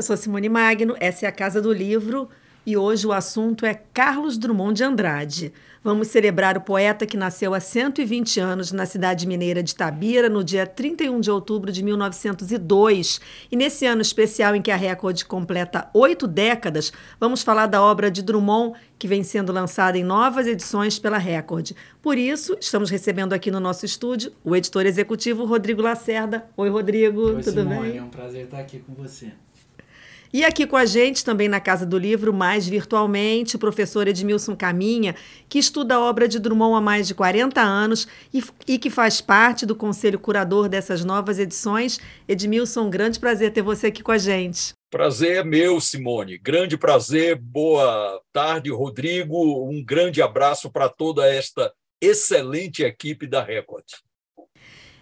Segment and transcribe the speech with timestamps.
[0.00, 2.26] eu sou Simone Magno, essa é a Casa do Livro
[2.64, 5.52] e hoje o assunto é Carlos Drummond de Andrade.
[5.84, 10.42] Vamos celebrar o poeta que nasceu há 120 anos na cidade mineira de Tabira, no
[10.42, 13.20] dia 31 de outubro de 1902.
[13.50, 18.10] E nesse ano especial em que a Record completa oito décadas, vamos falar da obra
[18.10, 21.72] de Drummond, que vem sendo lançada em novas edições pela Record.
[22.00, 26.46] Por isso, estamos recebendo aqui no nosso estúdio o editor executivo Rodrigo Lacerda.
[26.56, 27.98] Oi, Rodrigo, Oi, tudo Simone, bem?
[27.98, 29.32] É um prazer estar aqui com você.
[30.32, 34.54] E aqui com a gente, também na Casa do Livro, mais virtualmente, o professor Edmilson
[34.54, 35.16] Caminha,
[35.48, 39.20] que estuda a obra de Drummond há mais de 40 anos e, e que faz
[39.20, 41.98] parte do conselho curador dessas novas edições.
[42.28, 44.72] Edmilson, um grande prazer ter você aqui com a gente.
[44.88, 46.38] Prazer é meu, Simone.
[46.38, 47.36] Grande prazer.
[47.36, 49.68] Boa tarde, Rodrigo.
[49.68, 53.84] Um grande abraço para toda esta excelente equipe da Record.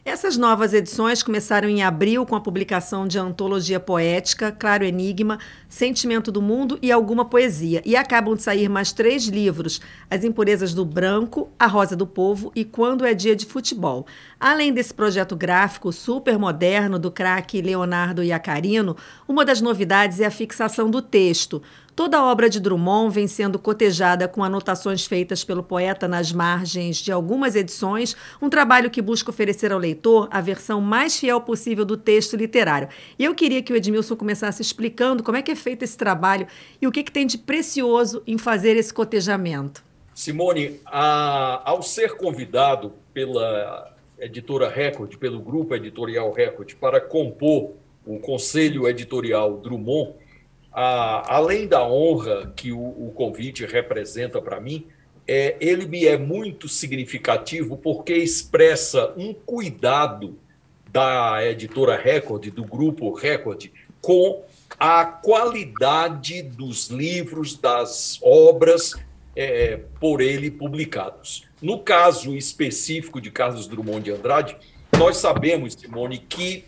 [0.09, 6.33] Essas novas edições começaram em abril com a publicação de antologia poética, Claro Enigma, Sentimento
[6.33, 7.83] do Mundo e alguma poesia.
[7.85, 12.51] E acabam de sair mais três livros: As Impurezas do Branco, A Rosa do Povo
[12.57, 14.07] e Quando é Dia de Futebol.
[14.41, 20.31] Além desse projeto gráfico super moderno do craque Leonardo Iacarino, uma das novidades é a
[20.31, 21.61] fixação do texto.
[21.97, 26.99] Toda a obra de Drummond vem sendo cotejada com anotações feitas pelo poeta nas margens
[26.99, 31.85] de algumas edições, um trabalho que busca oferecer ao leitor a versão mais fiel possível
[31.85, 32.89] do texto literário.
[33.19, 36.47] E eu queria que o Edmilson começasse explicando como é que é feito esse trabalho
[36.81, 39.83] e o que, que tem de precioso em fazer esse cotejamento.
[40.15, 47.75] Simone, a, ao ser convidado pela editora Record, pelo grupo editorial Record, para compor
[48.07, 50.15] o conselho editorial Drummond,
[50.73, 54.87] a, além da honra que o, o convite representa para mim,
[55.27, 60.39] é, ele me é muito significativo porque expressa um cuidado
[60.91, 63.67] da editora Record, do grupo Record,
[64.01, 64.43] com
[64.79, 68.95] a qualidade dos livros, das obras
[69.39, 71.45] é, por ele publicados.
[71.63, 74.57] No caso específico de Carlos Drummond de Andrade,
[74.99, 76.65] nós sabemos, Simone, que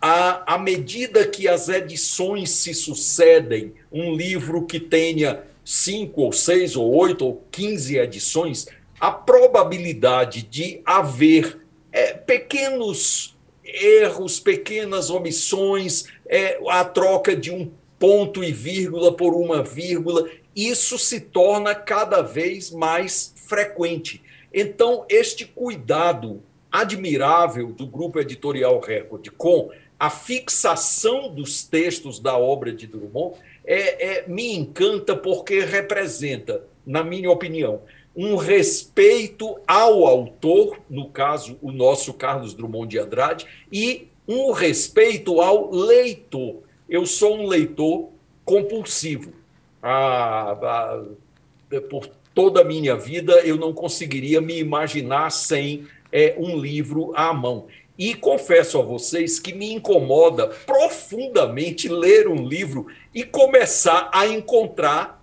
[0.00, 6.94] à, medida que as edições se sucedem, um livro que tenha cinco ou seis ou
[6.94, 8.68] oito ou quinze edições,
[9.00, 11.60] a probabilidade de haver
[11.90, 19.62] é, pequenos erros, pequenas omissões, é, a troca de um ponto e vírgula por uma
[19.62, 24.22] vírgula, isso se torna cada vez mais frequente.
[24.52, 32.72] Então, este cuidado admirável do grupo editorial Record com a fixação dos textos da obra
[32.72, 37.82] de Drummond é, é, me encanta porque representa, na minha opinião,
[38.14, 45.40] um respeito ao autor, no caso, o nosso Carlos Drummond de Andrade, e um respeito
[45.40, 46.62] ao leitor.
[46.88, 48.10] Eu sou um leitor
[48.44, 49.32] compulsivo.
[49.82, 56.56] Ah, ah, por toda a minha vida, eu não conseguiria me imaginar sem é, um
[56.56, 57.66] livro à mão.
[57.98, 65.22] E confesso a vocês que me incomoda profundamente ler um livro e começar a encontrar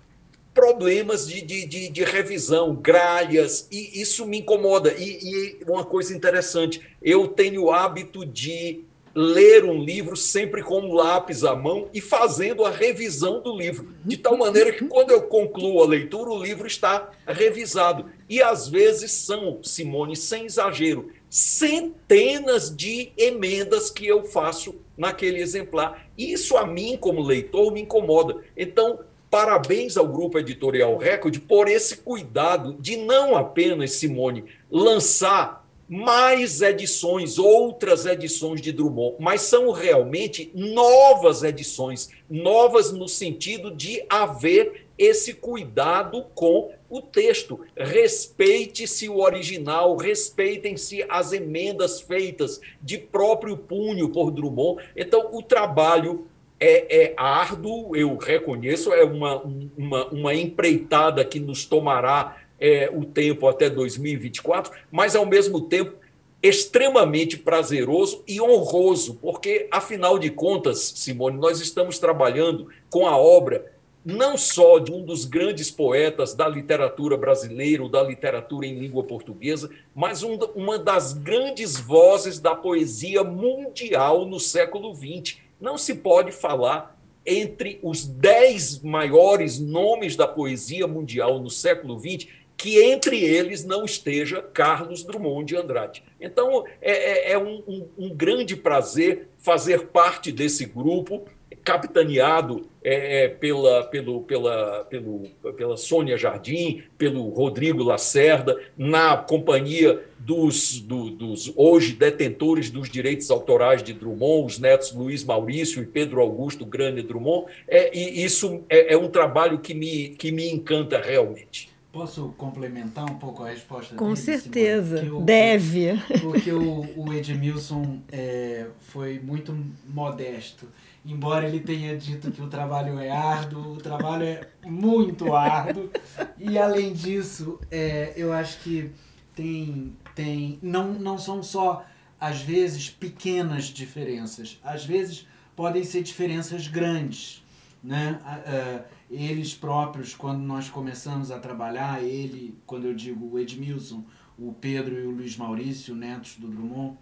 [0.54, 4.92] problemas de, de, de, de revisão, gralhas, e isso me incomoda.
[4.92, 8.84] E, e, uma coisa interessante, eu tenho o hábito de
[9.14, 13.94] ler um livro sempre com um lápis à mão e fazendo a revisão do livro,
[14.04, 18.06] de tal maneira que quando eu concluo a leitura, o livro está revisado.
[18.28, 26.06] E às vezes são, Simone, sem exagero, centenas de emendas que eu faço naquele exemplar.
[26.16, 28.36] Isso a mim, como leitor, me incomoda.
[28.56, 29.00] Então,
[29.30, 35.59] parabéns ao Grupo Editorial Record por esse cuidado de não apenas, Simone, lançar
[35.90, 44.04] mais edições, outras edições de Drummond, mas são realmente novas edições, novas no sentido de
[44.08, 47.58] haver esse cuidado com o texto.
[47.76, 54.80] Respeite-se o original, respeitem-se as emendas feitas de próprio punho por Drummond.
[54.94, 56.28] Então, o trabalho
[56.60, 59.42] é, é árduo, eu reconheço, é uma,
[59.76, 65.94] uma, uma empreitada que nos tomará é, o tempo até 2024, mas, ao mesmo tempo,
[66.42, 73.72] extremamente prazeroso e honroso, porque, afinal de contas, Simone, nós estamos trabalhando com a obra
[74.02, 79.04] não só de um dos grandes poetas da literatura brasileira, ou da literatura em língua
[79.04, 85.38] portuguesa, mas um, uma das grandes vozes da poesia mundial no século XX.
[85.60, 92.26] Não se pode falar entre os dez maiores nomes da poesia mundial no século XX
[92.60, 96.04] que entre eles não esteja Carlos Drummond de Andrade.
[96.20, 101.24] Então, é, é, é um, um, um grande prazer fazer parte desse grupo
[101.64, 105.22] capitaneado é, é, pela, pelo, pela, pelo,
[105.56, 113.30] pela Sônia Jardim, pelo Rodrigo Lacerda, na companhia dos, do, dos hoje detentores dos direitos
[113.30, 117.46] autorais de Drummond, os netos Luiz Maurício e Pedro Augusto Grande Drummond.
[117.66, 121.69] É, e isso é, é um trabalho que me, que me encanta realmente.
[121.92, 126.00] Posso complementar um pouco a resposta Com dele, certeza, o, deve.
[126.20, 129.56] Porque o, o Edmilson é, foi muito
[129.88, 130.68] modesto.
[131.04, 135.90] Embora ele tenha dito que o trabalho é árduo, o trabalho é muito árduo.
[136.38, 138.92] E além disso, é, eu acho que
[139.34, 141.84] tem, tem não, não são só,
[142.20, 144.60] às vezes, pequenas diferenças.
[144.62, 145.26] Às vezes
[145.56, 147.42] podem ser diferenças grandes.
[147.82, 148.20] Né?
[148.22, 154.04] Uh, eles próprios, quando nós começamos a trabalhar, ele, quando eu digo o Edmilson,
[154.38, 156.96] o Pedro e o Luiz Maurício, netos do Drummond,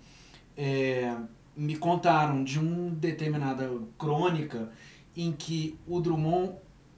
[0.57, 1.15] é,
[1.55, 4.71] me contaram de uma determinada crônica
[5.15, 6.55] em que o Drummond,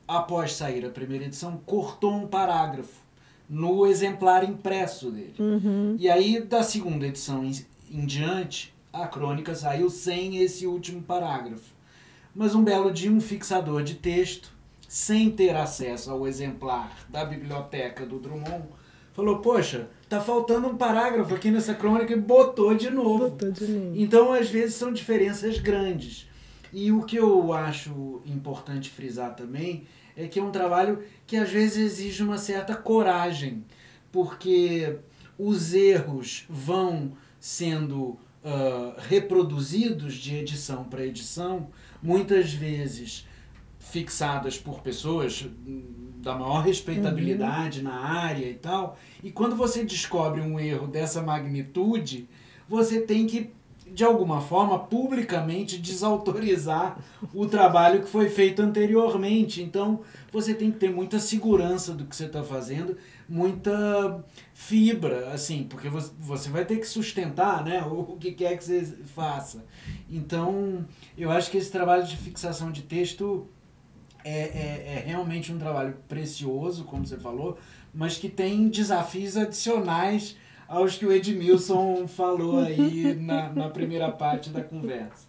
[0.07, 3.03] após sair a primeira edição, cortou um parágrafo
[3.49, 5.35] no exemplar impresso dele.
[5.41, 5.97] Uhum.
[5.99, 7.53] E aí, da segunda edição em,
[7.91, 11.75] em diante, a crônica saiu sem esse último parágrafo.
[12.33, 14.60] Mas um belo dia, um fixador de texto
[14.90, 18.64] sem ter acesso ao exemplar da biblioteca do Drummond,
[19.12, 23.31] falou: Poxa, tá faltando um parágrafo aqui nessa crônica e botou de novo.
[23.31, 23.92] Botou de novo.
[23.94, 26.28] Então, às vezes, são diferenças grandes.
[26.72, 31.50] E o que eu acho importante frisar também é que é um trabalho que às
[31.50, 33.64] vezes exige uma certa coragem,
[34.10, 34.98] porque
[35.38, 41.69] os erros vão sendo uh, reproduzidos de edição para edição,
[42.02, 43.30] muitas vezes
[43.90, 45.46] fixadas por pessoas
[46.20, 47.84] da maior respeitabilidade uhum.
[47.84, 48.98] na área e tal.
[49.22, 52.28] E quando você descobre um erro dessa magnitude,
[52.69, 53.50] você tem que,
[53.87, 56.98] de alguma forma, publicamente desautorizar
[57.34, 59.62] o trabalho que foi feito anteriormente.
[59.62, 60.00] Então,
[60.31, 62.96] você tem que ter muita segurança do que você está fazendo,
[63.28, 64.22] muita
[64.52, 68.84] fibra, assim, porque você vai ter que sustentar né, o que quer que você
[69.14, 69.64] faça.
[70.08, 70.84] Então,
[71.16, 73.48] eu acho que esse trabalho de fixação de texto
[74.25, 77.58] é, é, é realmente um trabalho precioso, como você falou,
[77.93, 80.37] mas que tem desafios adicionais
[80.69, 85.28] aos que o Edmilson falou aí na, na primeira parte da conversa.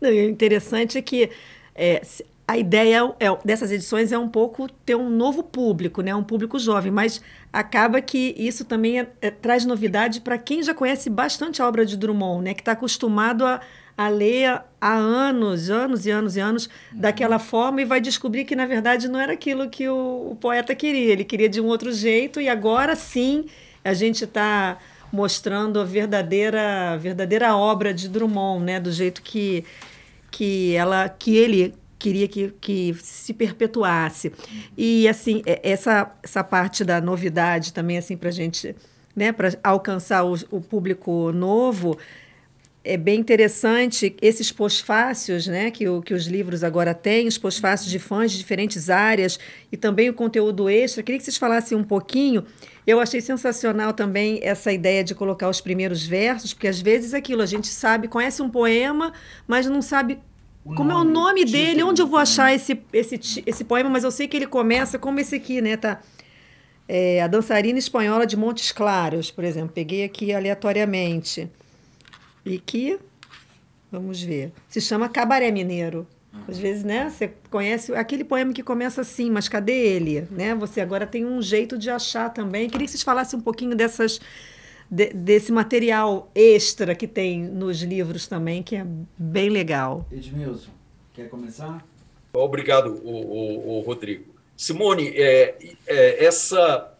[0.00, 1.30] Não, o interessante é que
[1.74, 2.00] é,
[2.46, 6.14] a ideia é, dessas edições é um pouco ter um novo público, né?
[6.14, 7.22] um público jovem, mas
[7.52, 11.86] acaba que isso também é, é, traz novidade para quem já conhece bastante a obra
[11.86, 12.54] de Drummond, né?
[12.54, 13.60] que está acostumado a
[13.96, 17.00] a ler há anos, anos e anos e anos uhum.
[17.00, 20.74] daquela forma e vai descobrir que na verdade não era aquilo que o, o poeta
[20.74, 21.12] queria.
[21.12, 23.46] Ele queria de um outro jeito e agora sim
[23.84, 24.78] a gente está
[25.12, 28.80] mostrando a verdadeira, a verdadeira obra de Drummond, né?
[28.80, 29.64] Do jeito que,
[30.30, 34.32] que ela, que ele queria que, que se perpetuasse.
[34.76, 38.74] E assim é, essa essa parte da novidade também assim para gente,
[39.14, 39.30] né?
[39.30, 41.96] Para alcançar o, o público novo
[42.84, 47.90] é bem interessante esses pós-fácios né, que, o, que os livros agora têm, os pós-fácios
[47.90, 49.38] de fãs de diferentes áreas
[49.72, 51.02] e também o conteúdo extra.
[51.02, 52.44] Queria que vocês falassem um pouquinho.
[52.86, 57.40] Eu achei sensacional também essa ideia de colocar os primeiros versos, porque às vezes aquilo
[57.40, 59.14] a gente sabe, conhece um poema,
[59.48, 60.18] mas não sabe
[60.62, 64.04] o como é o nome dele, onde eu vou achar esse, esse, esse poema, mas
[64.04, 65.78] eu sei que ele começa como esse aqui, né?
[65.78, 66.02] Tá?
[66.86, 69.70] É, a dançarina espanhola de Montes Claros, por exemplo.
[69.74, 71.50] Peguei aqui aleatoriamente
[72.44, 72.98] e que,
[73.90, 76.06] vamos ver, se chama Cabaré Mineiro.
[76.48, 80.26] Às vezes, né, você conhece aquele poema que começa assim, mas cadê ele?
[80.30, 80.54] Né?
[80.56, 82.68] Você agora tem um jeito de achar também.
[82.68, 84.20] Queria que vocês falassem um pouquinho dessas,
[84.90, 88.84] de, desse material extra que tem nos livros também, que é
[89.16, 90.06] bem legal.
[90.10, 90.72] Edmilson,
[91.14, 91.86] quer começar?
[92.32, 94.34] Obrigado, o, o, o Rodrigo.
[94.56, 96.93] Simone, é, é, essa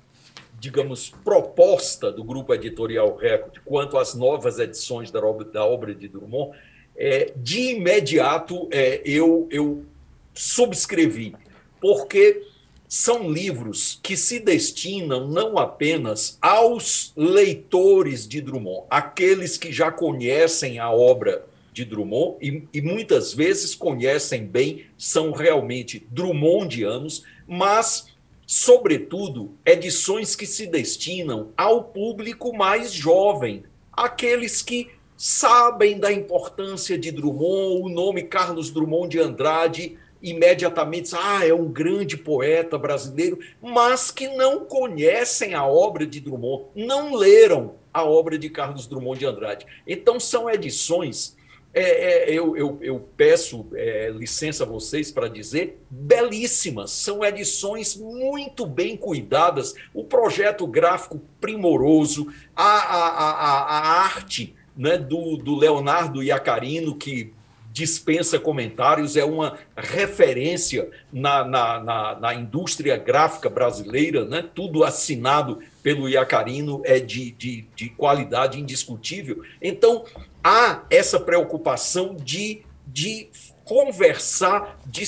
[0.65, 6.09] digamos, proposta do grupo editorial Record quanto às novas edições da obra, da obra de
[6.09, 6.57] Drummond,
[6.97, 9.85] é, de imediato é, eu, eu
[10.33, 11.37] subscrevi,
[11.79, 12.47] porque
[12.89, 20.79] são livros que se destinam não apenas aos leitores de Drummond, aqueles que já conhecem
[20.79, 21.45] a obra
[21.75, 28.14] de Drummond e, e muitas vezes conhecem bem, são realmente Drummondianos, mas
[28.47, 37.11] sobretudo, edições que se destinam ao público mais jovem, aqueles que sabem da importância de
[37.11, 44.11] Drummond, o nome Carlos Drummond de Andrade imediatamente ah, é um grande poeta brasileiro, mas
[44.11, 49.27] que não conhecem a obra de Drummond, não leram a obra de Carlos Drummond de
[49.27, 49.67] Andrade.
[49.87, 51.37] Então são edições
[51.75, 56.93] é, é, eu, eu, eu, peço é, licença a vocês para dizer, belíssimas.
[56.93, 64.97] São edições muito bem cuidadas, o projeto gráfico primoroso, a, a, a, a arte né,
[64.97, 67.33] do, do Leonardo Iacarino, que
[67.73, 74.49] dispensa comentários, é uma referência na, na, na, na, indústria gráfica brasileira, né?
[74.55, 79.43] tudo assinado pelo Iacarino é de, de, de qualidade indiscutível.
[79.61, 80.07] Então,
[80.43, 83.29] há essa preocupação de, de
[83.67, 85.05] conversar, de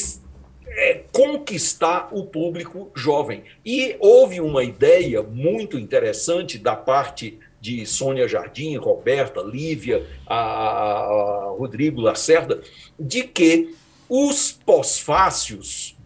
[0.69, 3.43] é, conquistar o público jovem.
[3.65, 11.45] E houve uma ideia muito interessante da parte de Sônia Jardim, Roberta, Lívia, a, a
[11.59, 12.61] Rodrigo Lacerda,
[13.01, 13.75] de que
[14.11, 15.97] os pós-fácios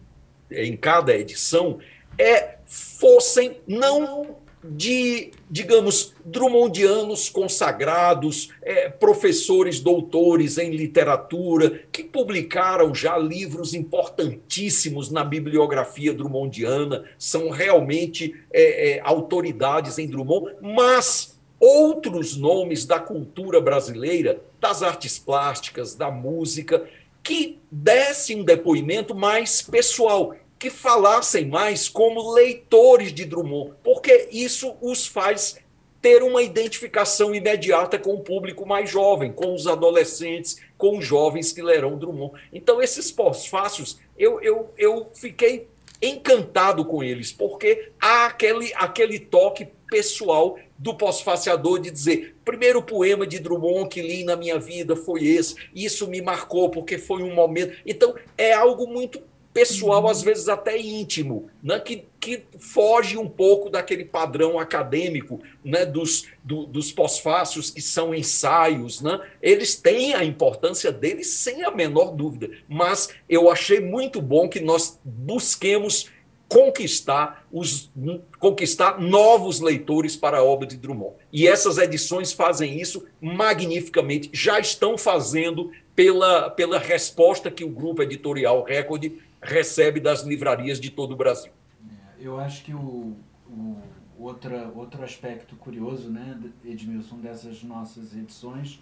[0.49, 1.77] em cada edição
[2.17, 13.17] é, fossem não de, digamos, Drummondianos consagrados, é, professores doutores em literatura, que publicaram já
[13.17, 22.85] livros importantíssimos na bibliografia drummondiana, são realmente é, é, autoridades em Drummond, mas outros nomes
[22.85, 26.87] da cultura brasileira, das artes plásticas, da música,
[27.23, 34.75] que dessem um depoimento mais pessoal que falassem mais como leitores de Drummond, porque isso
[34.79, 35.57] os faz
[35.99, 41.51] ter uma identificação imediata com o público mais jovem, com os adolescentes, com os jovens
[41.51, 42.39] que lerão Drummond.
[42.53, 45.67] Então, esses pós-fácios, eu, eu, eu fiquei
[45.99, 53.25] encantado com eles, porque há aquele, aquele toque pessoal do pós-faciador de dizer: primeiro poema
[53.25, 57.33] de Drummond que li na minha vida foi esse, isso me marcou porque foi um
[57.33, 57.75] momento.
[57.83, 63.69] Então, é algo muito pessoal, às vezes até íntimo, né, que, que foge um pouco
[63.69, 69.01] daquele padrão acadêmico né, dos, do, dos pós-fácios, que são ensaios.
[69.01, 69.19] Né?
[69.41, 74.59] Eles têm a importância deles, sem a menor dúvida, mas eu achei muito bom que
[74.59, 76.09] nós busquemos
[76.51, 77.89] conquistar, os,
[78.37, 81.15] conquistar novos leitores para a obra de Drummond.
[81.31, 88.03] E essas edições fazem isso magnificamente, já estão fazendo pela, pela resposta que o grupo
[88.03, 91.51] editorial Record recebe das livrarias de todo o Brasil.
[91.89, 93.15] É, eu acho que o,
[93.49, 93.77] o
[94.19, 98.79] outra, outro aspecto curioso, né, Edmilson, dessas nossas edições,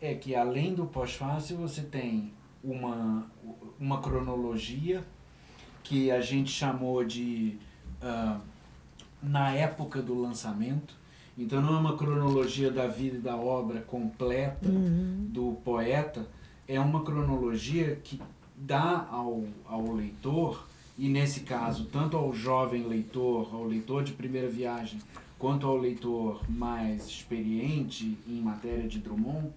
[0.00, 2.32] é que além do pós-fácil, você tem
[2.62, 3.26] uma,
[3.78, 5.02] uma cronologia
[5.82, 7.58] que a gente chamou de
[8.02, 8.40] uh,
[9.22, 10.94] na época do lançamento.
[11.36, 15.26] Então não é uma cronologia da vida e da obra completa uhum.
[15.30, 16.26] do poeta,
[16.68, 18.20] é uma cronologia que
[18.60, 20.66] dá ao, ao leitor,
[20.98, 25.00] e nesse caso, tanto ao jovem leitor, ao leitor de primeira viagem,
[25.38, 29.48] quanto ao leitor mais experiente em matéria de Drummond,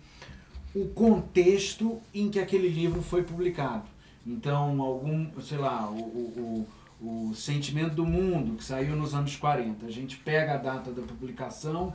[0.74, 3.84] o contexto em que aquele livro foi publicado.
[4.26, 6.68] Então, algum, sei lá, o, o, o,
[7.04, 9.86] o Sentimento do Mundo, que saiu nos anos 40.
[9.86, 11.94] A gente pega a data da publicação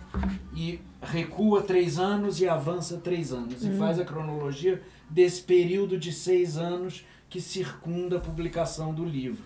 [0.54, 3.64] e recua três anos e avança três anos.
[3.64, 3.78] E hum.
[3.78, 9.44] faz a cronologia desse período de seis anos que circunda a publicação do livro.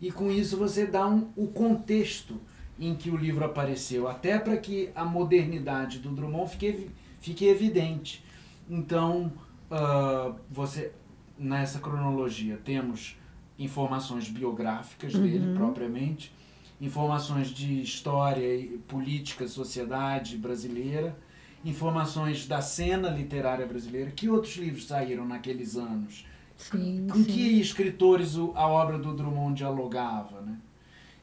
[0.00, 2.40] E com isso você dá um, o contexto
[2.78, 8.24] em que o livro apareceu, até para que a modernidade do Drummond fique, fique evidente.
[8.68, 9.32] Então,
[9.70, 10.92] uh, você
[11.36, 13.19] nessa cronologia temos
[13.60, 15.22] informações biográficas uhum.
[15.22, 16.32] dele propriamente,
[16.80, 21.16] informações de história, política, sociedade brasileira,
[21.62, 24.10] informações da cena literária brasileira.
[24.10, 26.26] Que outros livros saíram naqueles anos?
[26.56, 27.24] Sim, Com sim.
[27.24, 30.58] que escritores a obra do Drummond dialogava, né?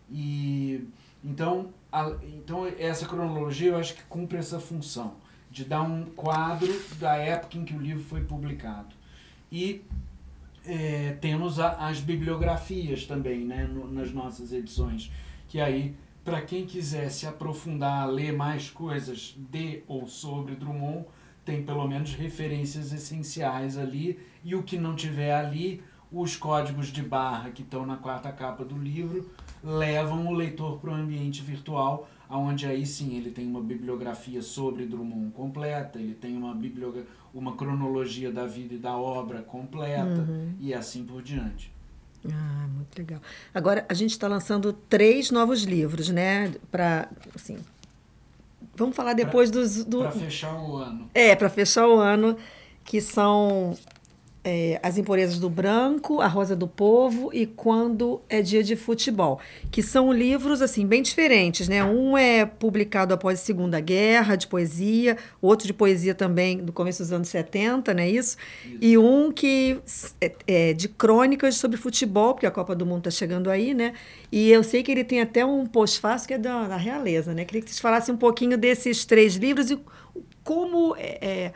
[0.10, 0.88] E
[1.24, 5.16] então, a, então essa cronologia eu acho que cumpre essa função
[5.50, 8.96] de dar um quadro da época em que o livro foi publicado.
[9.52, 9.82] E
[10.68, 15.12] é, temos a, as bibliografias também né, no, nas nossas edições,
[15.48, 15.96] que aí
[16.28, 21.06] para quem quiser se aprofundar, ler mais coisas de ou sobre Drummond,
[21.46, 25.82] tem pelo menos referências essenciais ali, e o que não tiver ali,
[26.12, 29.30] os códigos de barra que estão na quarta capa do livro
[29.64, 34.86] levam o leitor para o ambiente virtual, onde aí sim ele tem uma bibliografia sobre
[34.86, 36.58] Drummond completa, ele tem uma,
[37.34, 40.54] uma cronologia da vida e da obra completa, uhum.
[40.60, 41.72] e assim por diante.
[42.30, 43.22] Ah, muito legal.
[43.54, 46.54] Agora, a gente está lançando três novos livros, né?
[46.72, 47.58] Para, assim,
[48.76, 49.86] vamos falar depois pra, dos...
[49.86, 50.00] Do...
[50.00, 51.10] Para fechar o ano.
[51.14, 52.38] É, para fechar o ano,
[52.84, 53.78] que são
[54.48, 59.42] é, As Impurezas do Branco, A Rosa do Povo e Quando é Dia de Futebol,
[59.70, 61.84] que são livros assim bem diferentes, né?
[61.84, 67.04] Um é publicado após a Segunda Guerra, de poesia, outro de poesia também do começo
[67.04, 68.10] dos anos 70, né?
[68.10, 68.38] Isso?
[68.66, 68.78] isso.
[68.80, 69.82] E um que
[70.22, 73.92] é, é, de crônicas sobre futebol, porque a Copa do Mundo está chegando aí, né?
[74.32, 77.44] E eu sei que ele tem até um pós-fácil que é da, da, realeza, né?
[77.44, 79.78] Queria que vocês falassem um pouquinho desses três livros e
[80.42, 81.54] como é, é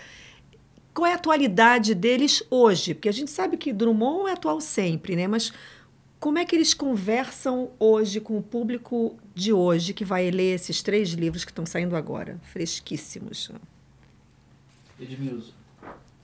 [0.93, 2.93] qual é a atualidade deles hoje?
[2.93, 5.27] Porque a gente sabe que Drummond é atual sempre, né?
[5.27, 5.53] Mas
[6.19, 10.83] como é que eles conversam hoje com o público de hoje que vai ler esses
[10.83, 13.51] três livros que estão saindo agora, fresquíssimos?
[14.99, 15.53] Edmilson.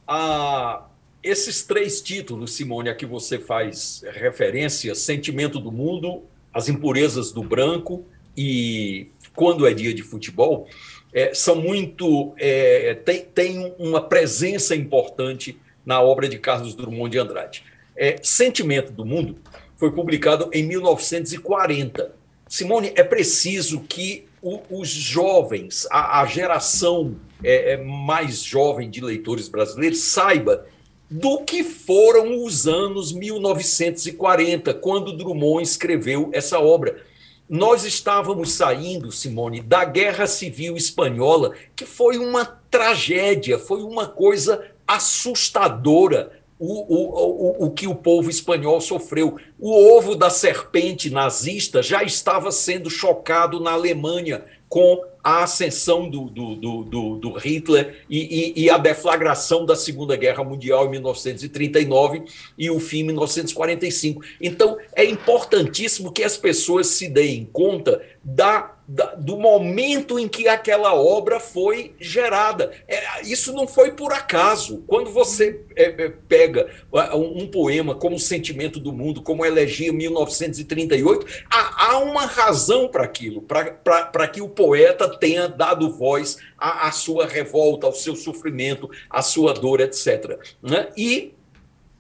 [0.08, 0.86] Ah,
[1.24, 7.44] esses três títulos, Simone, a que você faz referência, Sentimento do Mundo, As Impurezas do
[7.44, 8.06] Branco
[8.36, 10.68] e Quando é Dia de Futebol,
[11.14, 12.34] é, são muito.
[12.38, 17.64] É, tem, tem uma presença importante na obra de Carlos Drummond de Andrade.
[17.96, 19.38] É, Sentimento do Mundo
[19.78, 22.14] foi publicado em 1940.
[22.48, 29.02] Simone, é preciso que o, os jovens, a, a geração é, é, mais jovem de
[29.02, 30.66] leitores brasileiros, saiba
[31.10, 37.02] do que foram os anos 1940, quando Drummond escreveu essa obra.
[37.50, 44.66] Nós estávamos saindo, Simone, da Guerra Civil Espanhola, que foi uma tragédia, foi uma coisa
[44.86, 49.38] assustadora o, o, o, o que o povo espanhol sofreu.
[49.60, 56.30] O ovo da serpente nazista já estava sendo chocado na Alemanha com a ascensão do,
[56.30, 62.24] do, do, do Hitler e, e, e, a deflagração da Segunda Guerra Mundial em 1939
[62.58, 64.24] e o fim em 1945.
[64.42, 68.77] Então, é importantíssimo que as pessoas se deem conta da da,
[69.18, 72.72] do momento em que aquela obra foi gerada.
[72.88, 74.84] É, isso não foi por acaso.
[74.88, 76.70] Quando você é, é pega
[77.14, 83.04] um, um, poema como Sentimento do Mundo, como Elegia 1938, há, há uma razão para
[83.04, 88.90] aquilo, para que o poeta tenha dado voz à, à, sua revolta, ao seu sofrimento,
[89.10, 90.40] à sua dor, etc.
[90.62, 90.88] Né?
[90.96, 91.34] E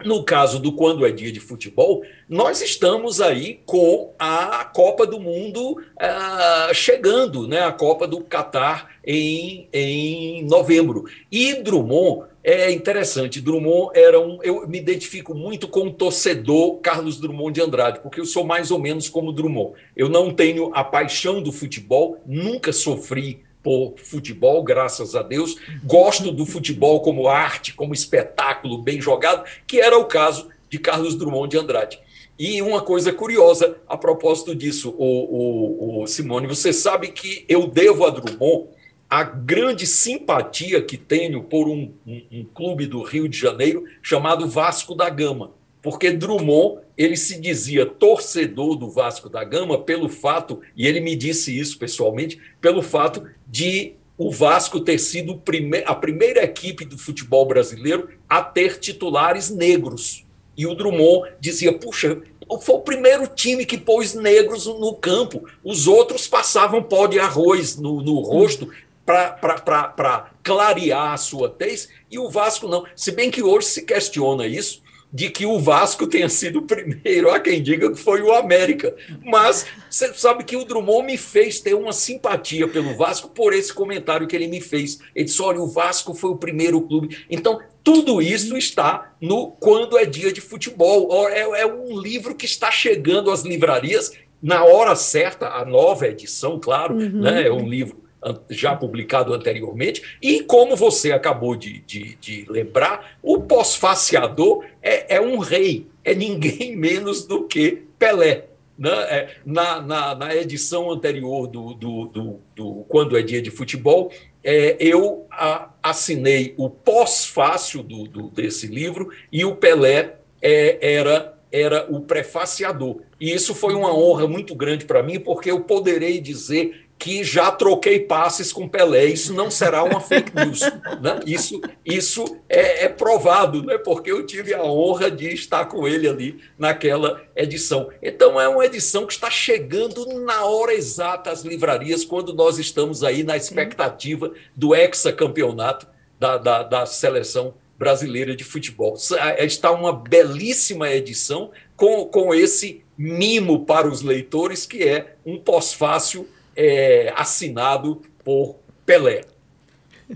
[0.06, 5.20] no caso do Quando é Dia de Futebol, nós estamos aí com a Copa do
[5.20, 7.62] Mundo uh, chegando, né?
[7.62, 11.06] a Copa do Catar em, em novembro.
[11.32, 13.42] E Drummond é interessante.
[13.42, 14.40] Drummond era um.
[14.44, 18.72] Eu me identifico muito com o torcedor Carlos Drummond de Andrade, porque eu sou mais
[18.72, 19.74] ou menos como Drummond.
[19.96, 25.58] Eu não tenho a paixão do futebol, nunca sofri por futebol, graças a Deus.
[25.84, 31.16] Gosto do futebol como arte, como espetáculo bem jogado, que era o caso de Carlos
[31.16, 32.00] Drummond de Andrade.
[32.40, 37.68] E uma coisa curiosa a propósito disso, o, o, o Simone, você sabe que eu
[37.68, 38.70] devo a Drummond
[39.10, 44.48] a grande simpatia que tenho por um, um, um clube do Rio de Janeiro chamado
[44.48, 45.57] Vasco da Gama
[45.90, 51.16] porque Drummond ele se dizia torcedor do Vasco da Gama pelo fato, e ele me
[51.16, 55.42] disse isso pessoalmente, pelo fato de o Vasco ter sido
[55.86, 60.26] a primeira equipe do futebol brasileiro a ter titulares negros.
[60.58, 62.22] E o Drummond dizia: puxa,
[62.60, 65.48] foi o primeiro time que pôs negros no campo.
[65.64, 68.70] Os outros passavam pó de arroz no, no rosto
[69.06, 72.84] para clarear a sua tez, e o Vasco não.
[72.94, 77.30] Se bem que hoje se questiona isso, de que o Vasco tenha sido o primeiro.
[77.30, 78.96] Há quem diga que foi o América.
[79.24, 83.74] Mas você sabe que o Drummond me fez ter uma simpatia pelo Vasco por esse
[83.74, 85.00] comentário que ele me fez.
[85.16, 87.26] Ele disse: olha, o Vasco foi o primeiro clube.
[87.30, 91.28] Então, tudo isso está no Quando é Dia de Futebol.
[91.30, 96.60] É, é um livro que está chegando às livrarias na hora certa, a nova edição,
[96.60, 97.22] claro, uhum.
[97.22, 97.48] né?
[97.48, 98.07] É um livro
[98.50, 105.22] já publicado anteriormente, e como você acabou de, de, de lembrar, o pós-faciador é, é,
[105.22, 108.46] um rei, é ninguém menos do que Pelé.
[108.78, 108.92] Né?
[108.92, 114.12] É, na, na, na, edição anterior do, do, do, do, Quando é Dia de Futebol,
[114.44, 117.84] é, eu a, assinei o pós-fácil
[118.32, 123.02] desse livro e o Pelé é, era era o prefaciador.
[123.20, 127.52] E isso foi uma honra muito grande para mim, porque eu poderei dizer que já
[127.52, 129.06] troquei passes com Pelé.
[129.06, 130.62] Isso não será uma fake news.
[131.02, 131.20] Né?
[131.26, 133.78] Isso, isso é, é, provado, né?
[133.78, 137.90] porque eu tive a honra de estar com ele ali naquela edição.
[138.02, 143.04] Então, é uma edição que está chegando na hora exata às livrarias, quando nós estamos
[143.04, 145.88] aí na expectativa do hexacampeonato
[146.20, 148.98] da, da, da seleção brasileira de futebol.
[149.38, 156.28] Está uma belíssima edição com, com esse mimo para os leitores, que é um pós-fácil
[156.58, 159.24] é, assinado por Pelé.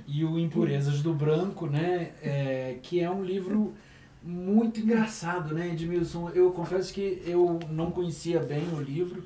[0.08, 3.74] E o Impurezas do Branco, né, é, que é um livro
[4.24, 6.30] muito engraçado, né, Edmilson?
[6.30, 9.24] Eu confesso que eu não conhecia bem o livro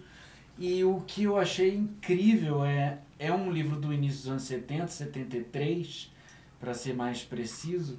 [0.59, 4.87] e o que eu achei incrível é é um livro do início dos anos 70,
[4.87, 6.11] 73,
[6.59, 7.97] para ser mais preciso,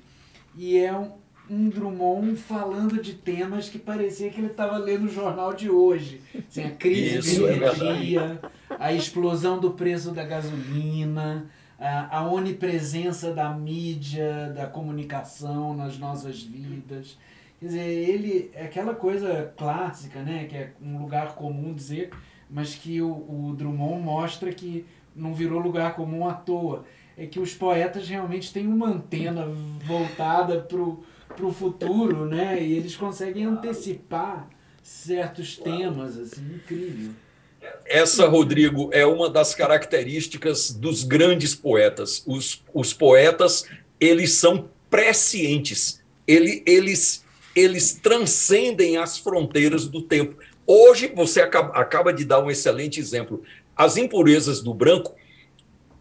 [0.57, 1.12] e é um,
[1.48, 6.20] um Drummond falando de temas que parecia que ele estava lendo o jornal de hoje.
[6.48, 12.18] Assim, a crise Isso, de é energia, é a explosão do preço da gasolina, a,
[12.18, 17.16] a onipresença da mídia, da comunicação nas nossas vidas.
[17.61, 22.11] Quer dizer, ele é aquela coisa clássica, né, que é um lugar comum dizer,
[22.50, 26.85] mas que o, o Drummond mostra que não virou lugar comum à toa.
[27.16, 29.46] É que os poetas realmente têm uma antena
[29.87, 31.02] voltada para o
[31.53, 32.62] futuro, né?
[32.62, 34.49] E eles conseguem antecipar
[34.83, 37.12] certos temas, assim, incrível.
[37.85, 42.22] Essa, Rodrigo, é uma das características dos grandes poetas.
[42.27, 43.64] Os, os poetas,
[44.01, 46.03] eles são prescientes.
[46.27, 50.37] Ele, eles, eles transcendem as fronteiras do tempo.
[50.66, 53.42] Hoje, você acaba, acaba de dar um excelente exemplo.
[53.77, 55.14] As impurezas do branco,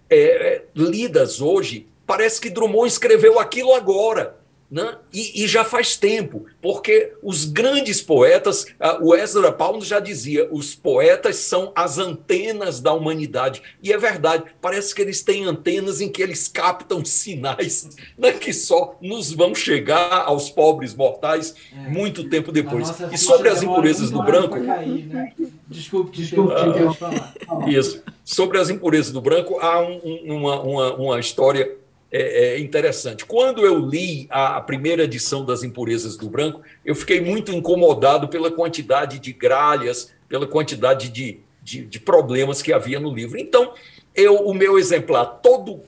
[0.10, 4.38] é, é lidas hoje, parece que Drummond escreveu aquilo agora.
[4.70, 4.96] Né?
[5.14, 8.66] E, e, já faz tempo, porque os grandes poetas,
[9.00, 13.62] o Ezra Pound já dizia, os poetas são as antenas da humanidade.
[13.82, 18.52] E é verdade, parece que eles têm antenas em que eles captam sinais né, que
[18.52, 21.90] só nos vão chegar aos pobres mortais é.
[21.90, 22.92] muito tempo depois.
[23.12, 24.60] E sobre as impurezas do branco.
[24.66, 25.34] Cair, né?
[25.68, 27.70] Desculpe, desculpe, ah, falar.
[27.70, 28.04] Isso.
[28.24, 31.72] Sobre as impurezas do branco, há um, uma, uma, uma história
[32.12, 33.26] é, é interessante.
[33.26, 38.52] Quando eu li a, primeira edição das Impurezas do Branco, eu fiquei muito incomodado pela
[38.52, 43.40] quantidade de gralhas, pela quantidade de, de, de problemas que havia no livro.
[43.40, 43.74] Então,
[44.14, 45.82] eu, o meu exemplar todo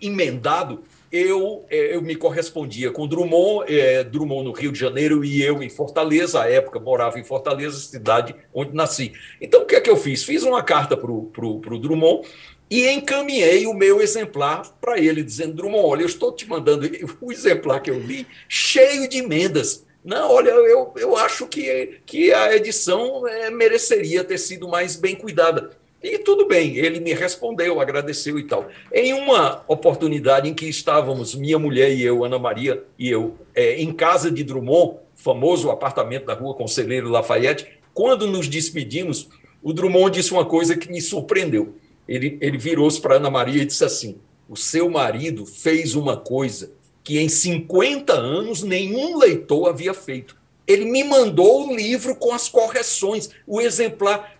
[0.00, 5.42] emendado, eu, é, eu me correspondia com Drummond, é, Drummond no Rio de Janeiro e
[5.42, 9.12] eu em Fortaleza, à época morava em Fortaleza, cidade onde nasci.
[9.40, 10.22] Então, o que é que eu fiz?
[10.24, 12.26] Fiz uma carta para o Drummond
[12.70, 16.88] e encaminhei o meu exemplar para ele, dizendo: Drummond, olha, eu estou te mandando
[17.20, 19.86] o exemplar que eu li, cheio de emendas.
[20.04, 25.16] Não, olha, eu, eu acho que, que a edição é, mereceria ter sido mais bem
[25.16, 25.76] cuidada.
[26.00, 28.68] E tudo bem, ele me respondeu, agradeceu e tal.
[28.92, 33.80] Em uma oportunidade em que estávamos, minha mulher e eu, Ana Maria e eu, é,
[33.80, 39.28] em casa de Drummond, famoso apartamento da rua Conselheiro Lafayette, quando nos despedimos,
[39.60, 41.74] o Drummond disse uma coisa que me surpreendeu
[42.08, 44.18] ele, ele virou-se para Ana Maria e disse assim:
[44.48, 46.72] O seu marido fez uma coisa
[47.04, 50.36] que em 50 anos nenhum leitor havia feito.
[50.66, 54.36] Ele me mandou o livro com as correções, o exemplar.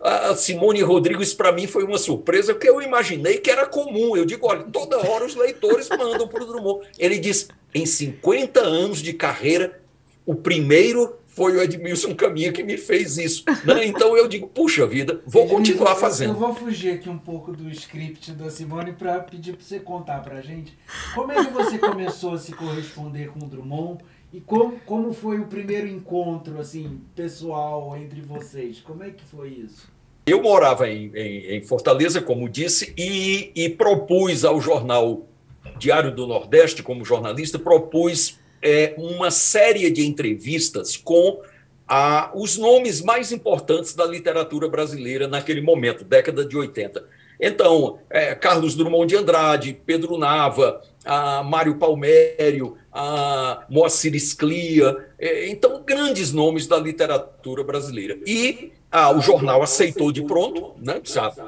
[0.00, 4.16] A Simone Rodrigues, para mim, foi uma surpresa, porque eu imaginei que era comum.
[4.16, 6.86] Eu digo: olha, toda hora os leitores mandam para o Drummond.
[6.98, 9.80] Ele diz: em 50 anos de carreira,
[10.24, 13.44] o primeiro foi o Edmilson Caminha que me fez isso.
[13.62, 13.84] Né?
[13.84, 16.30] Então eu digo, puxa vida, vou Edmilson, continuar fazendo.
[16.30, 20.20] Eu vou fugir aqui um pouco do script da Simone para pedir para você contar
[20.20, 20.76] para a gente
[21.14, 25.38] como é que você começou a se corresponder com o Drummond e como, como foi
[25.38, 28.80] o primeiro encontro assim pessoal entre vocês?
[28.80, 29.88] Como é que foi isso?
[30.26, 35.28] Eu morava em, em, em Fortaleza, como disse, e, e propus ao jornal
[35.78, 41.40] Diário do Nordeste, como jornalista, propus é, uma série de entrevistas com
[41.86, 47.04] a, os nomes mais importantes da literatura brasileira naquele momento, década de 80.
[47.40, 55.48] Então, é, Carlos Drummond de Andrade, Pedro Nava, a Mário Palmério, a Moacir Sclia, é,
[55.48, 58.18] então, grandes nomes da literatura brasileira.
[58.26, 58.72] E
[59.14, 61.00] o jornal aceitou de pronto, né?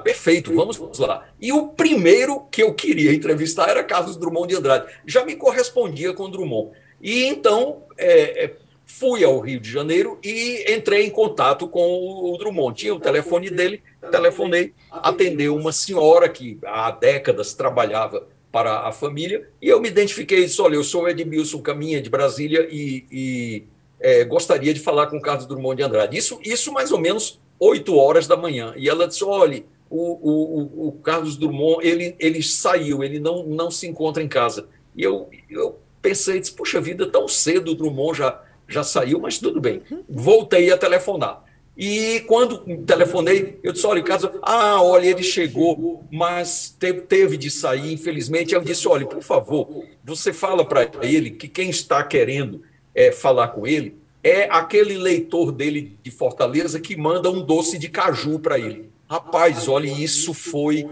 [0.02, 1.26] Perfeito, vamos lá.
[1.40, 4.86] E o primeiro que eu queria entrevistar era Carlos Drummond de Andrade.
[5.06, 6.72] Já me correspondia com Drummond.
[7.00, 8.56] E então é, é,
[8.86, 12.76] fui ao Rio de Janeiro e entrei em contato com o Drummond.
[12.76, 19.48] Tinha o telefone dele, telefonei, atendeu uma senhora que há décadas trabalhava para a família,
[19.60, 23.64] e eu me identifiquei e disse: Olha, eu sou Edmilson Caminha de Brasília e, e
[24.00, 26.16] é, gostaria de falar com o Carlos Drummond de Andrade.
[26.16, 28.72] Isso, isso mais ou menos 8 horas da manhã.
[28.76, 33.70] E ela disse: Olha, o, o, o Carlos Drummond ele, ele saiu, ele não, não
[33.70, 34.68] se encontra em casa.
[34.96, 39.38] E eu, eu pensei, disse, puxa vida, tão cedo o Drummond já, já saiu, mas
[39.38, 39.82] tudo bem.
[40.08, 41.44] Voltei a telefonar.
[41.76, 47.52] E quando telefonei, eu disse: olha, caso, ah, olha, ele chegou, mas teve, teve de
[47.52, 48.52] sair, infelizmente.
[48.52, 53.48] Eu disse: olha, por favor, você fala para ele que quem está querendo é, falar
[53.48, 58.58] com ele é aquele leitor dele de Fortaleza que manda um doce de caju para
[58.58, 58.90] ele.
[59.08, 60.84] Rapaz, olha, isso foi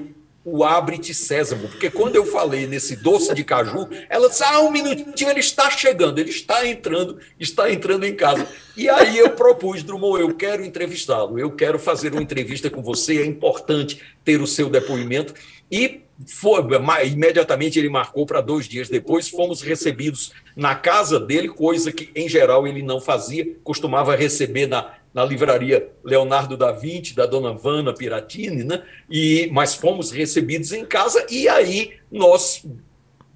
[0.48, 4.70] o Abre-te Sésamo, porque quando eu falei nesse doce de caju, ela disse: Ah, um
[4.70, 8.46] minutinho, ele está chegando, ele está entrando, está entrando em casa.
[8.76, 13.20] E aí eu propus, Drummond, eu quero entrevistá-lo, eu quero fazer uma entrevista com você,
[13.20, 15.34] é importante ter o seu depoimento.
[15.68, 16.60] E foi,
[17.04, 22.28] imediatamente ele marcou para dois dias depois, fomos recebidos na casa dele, coisa que em
[22.28, 27.94] geral ele não fazia, costumava receber na na livraria Leonardo da Vinci, da dona Vana
[27.94, 28.82] Piratini, né?
[29.08, 32.66] e, mas fomos recebidos em casa e aí nós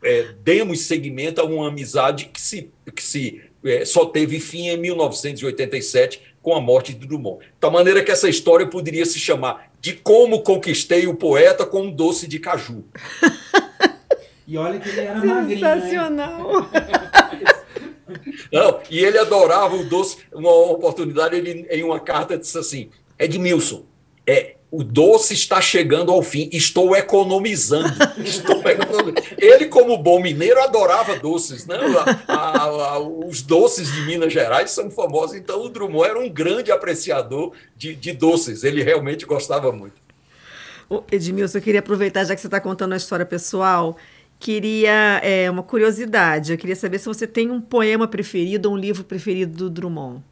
[0.04, 4.76] é, demos seguimento a uma amizade que se, que se é, só teve fim em
[4.76, 7.46] 1987 com a morte de Drummond.
[7.58, 11.90] Da maneira que essa história poderia se chamar De Como Conquistei o Poeta com um
[11.90, 12.84] Doce de Caju.
[14.50, 15.60] E olha que ele era magrinho.
[15.60, 16.68] Sensacional!
[18.52, 20.18] Não, e ele adorava o doce.
[20.32, 23.84] Uma oportunidade, ele, em uma carta, disse assim: Edmilson,
[24.26, 27.92] é, o doce está chegando ao fim, estou economizando.
[28.18, 29.20] Estou economizando.
[29.36, 31.66] Ele, como bom mineiro, adorava doces.
[31.66, 31.76] Né?
[32.28, 36.28] A, a, a, os doces de Minas Gerais são famosos, então o Drummond era um
[36.28, 40.00] grande apreciador de, de doces, ele realmente gostava muito.
[41.10, 43.96] Edmilson, eu queria aproveitar, já que você está contando a história pessoal,
[44.40, 46.50] queria é, uma curiosidade.
[46.50, 50.24] Eu queria saber se você tem um poema preferido ou um livro preferido do Drummond.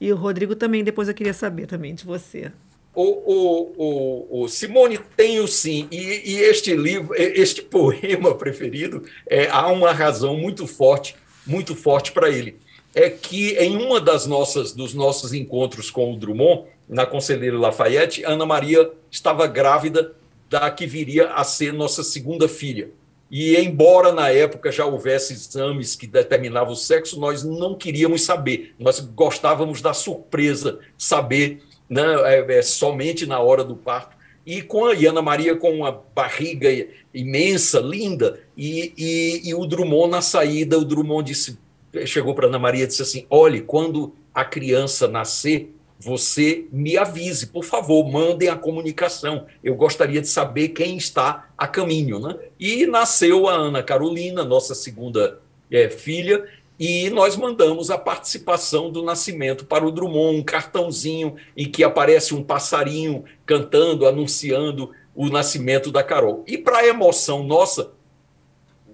[0.00, 2.52] E o Rodrigo também, depois eu queria saber também de você.
[2.94, 9.48] O, o, o, o Simone tenho sim, e, e, este livro, este poema preferido, é,
[9.48, 12.56] há uma razão muito forte, muito forte para ele.
[12.94, 18.24] É que em uma das nossas dos nossos encontros com o Drummond, na Conselheiro Lafayette,
[18.24, 20.14] Ana Maria estava grávida
[20.48, 22.90] da que viria a ser nossa segunda filha.
[23.30, 28.74] E, embora na época já houvesse exames que determinavam o sexo, nós não queríamos saber.
[28.78, 34.16] Nós gostávamos da surpresa, saber né, é, é, somente na hora do parto.
[34.46, 36.68] E com a Ana Maria com uma barriga
[37.12, 41.58] imensa, linda, e, e, e o Drummond na saída, o Drummond disse,
[42.06, 47.48] chegou para Ana Maria e disse assim: olhe, quando a criança nascer, você me avise,
[47.48, 49.46] por favor, mandem a comunicação.
[49.62, 52.20] Eu gostaria de saber quem está a caminho.
[52.20, 52.36] Né?
[52.58, 56.46] E nasceu a Ana Carolina, nossa segunda é, filha,
[56.78, 62.32] e nós mandamos a participação do nascimento para o Drummond, um cartãozinho em que aparece
[62.32, 66.44] um passarinho cantando, anunciando o nascimento da Carol.
[66.46, 67.90] E para a emoção nossa,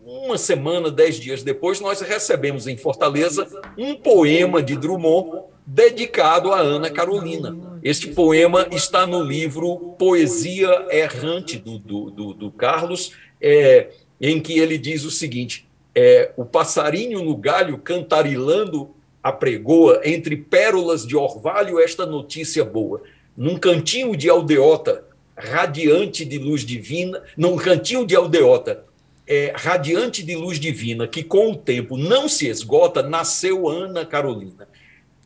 [0.03, 6.59] uma semana, dez dias depois, nós recebemos em Fortaleza um poema de Drummond dedicado a
[6.59, 7.57] Ana Carolina.
[7.83, 14.59] Este poema está no livro Poesia Errante do, do, do, do Carlos, é, em que
[14.59, 18.91] ele diz o seguinte: é, o passarinho no galho cantarilando
[19.23, 23.03] apregoa entre pérolas de orvalho esta notícia boa.
[23.37, 25.05] Num cantinho de aldeota,
[25.37, 28.85] radiante de luz divina, num cantinho de aldeota,
[29.27, 34.69] é, radiante de luz divina, que com o tempo não se esgota, nasceu Ana Carolina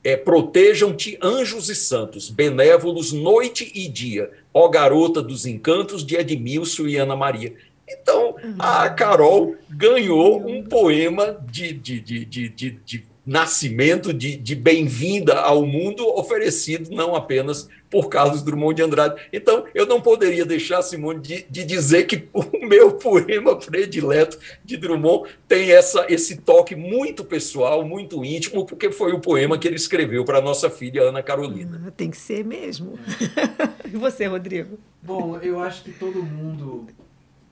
[0.03, 6.87] é, protejam-te anjos e santos, benévolos noite e dia, ó garota dos encantos de Edmilson
[6.87, 7.55] e Ana Maria.
[7.89, 14.55] Então, a Carol ganhou um poema de, de, de, de, de, de nascimento, de, de
[14.55, 19.21] bem-vinda ao mundo, oferecido não apenas por Carlos Drummond de Andrade.
[19.31, 24.79] Então, eu não poderia deixar, Simone, de, de dizer que o meu poema predileto de
[24.79, 29.77] Drummond tem essa, esse toque muito pessoal, muito íntimo, porque foi o poema que ele
[29.77, 31.83] escreveu para a nossa filha Ana Carolina.
[31.87, 32.99] Ah, tem que ser mesmo.
[33.85, 34.79] e você, Rodrigo?
[35.03, 36.87] Bom, eu acho que todo mundo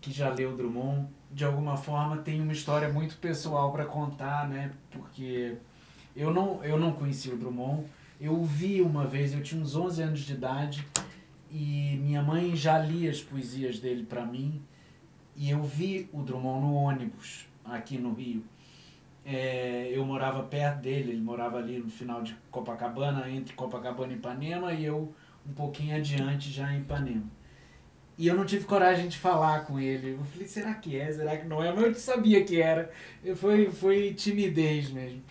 [0.01, 4.73] que já leu Drummond, de alguma forma, tem uma história muito pessoal para contar, né?
[4.91, 5.55] Porque
[6.17, 7.85] eu não, eu não conheci o Drummond,
[8.19, 10.89] eu vi uma vez, eu tinha uns 11 anos de idade
[11.51, 14.63] e minha mãe já lia as poesias dele para mim
[15.37, 18.43] e eu vi o Drummond no ônibus aqui no Rio.
[19.23, 24.17] É, eu morava perto dele, ele morava ali no final de Copacabana, entre Copacabana e
[24.17, 25.15] Ipanema, e eu
[25.47, 27.36] um pouquinho adiante já em Ipanema.
[28.19, 30.13] E eu não tive coragem de falar com ele.
[30.13, 31.13] Eu falei, será que é?
[31.13, 31.73] Será que não é?
[31.73, 32.91] Mas eu sabia que era.
[33.37, 35.23] Foi, foi timidez mesmo.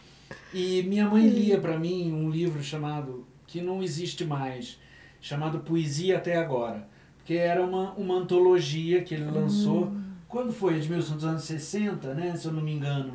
[0.53, 4.79] E minha mãe lia para mim um livro chamado, que não existe mais,
[5.19, 6.87] chamado Poesia Até Agora.
[7.17, 9.85] Porque era uma, uma antologia que ele lançou.
[9.85, 10.03] Hum.
[10.27, 10.75] Quando foi?
[10.75, 12.35] Edmilson, dos anos 60, né?
[12.35, 13.13] Se eu não me engano.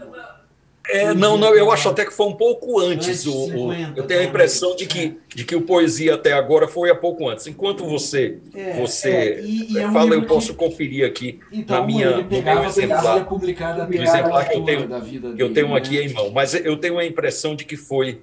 [0.90, 3.26] É, não, não, eu acho até que foi um pouco antes.
[3.26, 6.90] o, 50, eu tenho a impressão de que, de que o Poesia até agora foi
[6.90, 7.46] há pouco antes.
[7.46, 10.58] Enquanto você, é, você é, e, e é fala, eu posso que...
[10.58, 14.98] conferir aqui então, na minha, no meu exemplar, publicada no exemplar que eu tenho, da
[14.98, 15.76] vida dele, eu tenho né?
[15.76, 16.30] aqui em mão.
[16.30, 18.20] Mas eu tenho a impressão de que foi,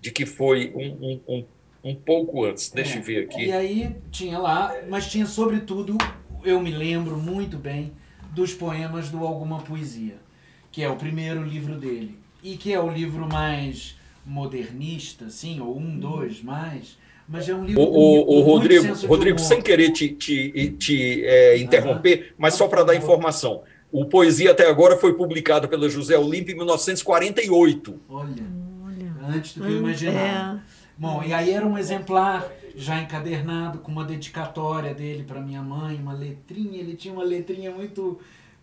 [0.00, 1.44] de que foi um, um, um,
[1.90, 2.70] um pouco antes.
[2.70, 3.46] Deixa é, eu ver aqui.
[3.46, 5.96] E aí tinha lá, mas tinha sobretudo
[6.44, 7.92] eu me lembro muito bem
[8.32, 10.16] dos poemas do Alguma Poesia,
[10.78, 12.16] que é o primeiro livro dele.
[12.40, 16.96] E que é o livro mais modernista, assim, ou um, dois mais.
[17.28, 17.82] Mas é um livro.
[17.82, 22.84] O, o, o Rodrigo, Rodrigo sem querer te, te, te é, interromper, mas só para
[22.84, 23.64] dar informação.
[23.90, 28.00] O Poesia até agora foi publicado pela José Olímpio em 1948.
[28.08, 28.30] Olha,
[28.84, 29.36] Olha.
[29.36, 30.58] antes do que eu imaginava.
[30.58, 30.78] É.
[30.96, 35.96] Bom, e aí era um exemplar já encadernado com uma dedicatória dele para minha mãe,
[35.96, 38.20] uma letrinha, ele tinha uma letrinha muito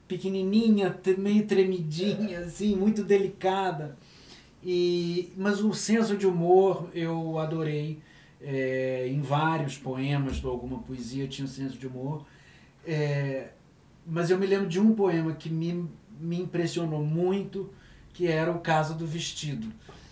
[0.08, 3.98] pequenininha, meio tremidinha, assim, muito delicada.
[4.64, 8.00] E, mas o senso de humor eu adorei.
[8.48, 12.26] É, em vários poemas do Alguma Poesia tinha um senso de humor.
[12.86, 13.50] É,
[14.06, 15.90] mas eu me lembro de um poema que me,
[16.20, 17.72] me impressionou muito,
[18.14, 19.68] que era o Caso do Vestido,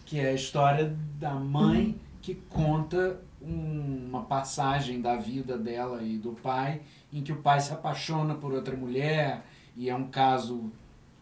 [0.05, 6.17] que é a história da mãe que conta um, uma passagem da vida dela e
[6.17, 9.43] do pai, em que o pai se apaixona por outra mulher,
[9.75, 10.71] e é um caso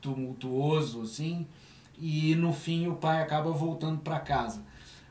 [0.02, 1.48] tumultuoso, assim,
[1.98, 4.64] e no fim o pai acaba voltando para casa.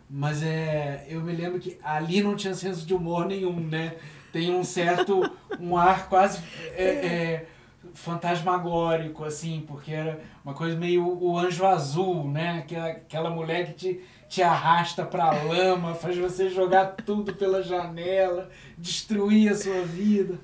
[0.08, 3.94] Mas é, eu me lembro que ali não tinha senso de humor nenhum, né?
[4.32, 5.22] Tem um certo,
[5.60, 6.42] um ar quase
[6.76, 7.46] é, é,
[7.94, 12.58] fantasmagórico, assim, porque era uma coisa meio o anjo azul, né?
[12.58, 18.50] Aquela, aquela mulher que te, te arrasta pra lama, faz você jogar tudo pela janela,
[18.76, 20.40] destruir a sua vida.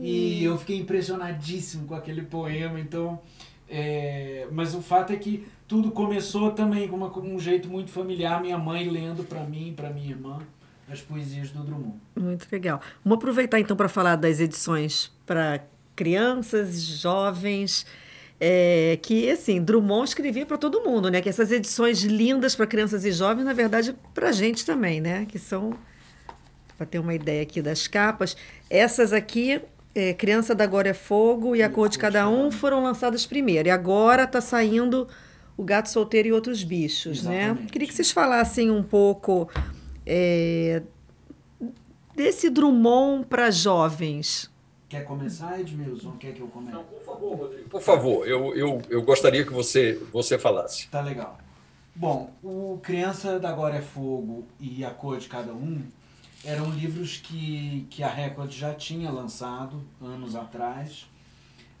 [0.00, 3.20] E eu fiquei impressionadíssimo com aquele poema, então.
[3.68, 7.90] É, mas o fato é que tudo começou também com, uma, com um jeito muito
[7.90, 10.38] familiar, minha mãe lendo para mim e para minha irmã
[10.90, 11.94] as poesias do Drummond.
[12.14, 12.80] Muito legal.
[13.02, 15.64] Vamos aproveitar então para falar das edições para
[15.96, 17.86] crianças, jovens.
[18.44, 21.20] É, que assim Drummond escrevia para todo mundo, né?
[21.22, 25.26] Que essas edições lindas para crianças e jovens, na verdade, para a gente também, né?
[25.26, 25.74] Que são
[26.82, 28.36] para ter uma ideia aqui das capas.
[28.68, 29.60] Essas aqui
[29.94, 33.68] é, Criança da Agora é Fogo e A Cor de Cada Um foram lançadas primeiro.
[33.68, 35.06] E agora está saindo
[35.56, 37.44] O Gato Solteiro e Outros Bichos, né?
[37.44, 37.62] Exatamente.
[37.62, 37.68] né?
[37.70, 39.48] Queria que vocês falassem um pouco
[40.04, 40.82] é,
[42.16, 44.50] desse Drummond para jovens.
[44.88, 46.12] Quer começar, Edmilson?
[46.18, 46.76] Quer que eu comece?
[46.76, 47.68] Não, por favor, Rodrigo.
[47.68, 50.88] Por favor, eu, eu, eu gostaria que você, você falasse.
[50.88, 51.38] Tá legal.
[51.94, 55.82] Bom, o Criança da Agora é Fogo e A Cor de Cada Um
[56.44, 61.08] eram livros que, que a Record já tinha lançado anos atrás,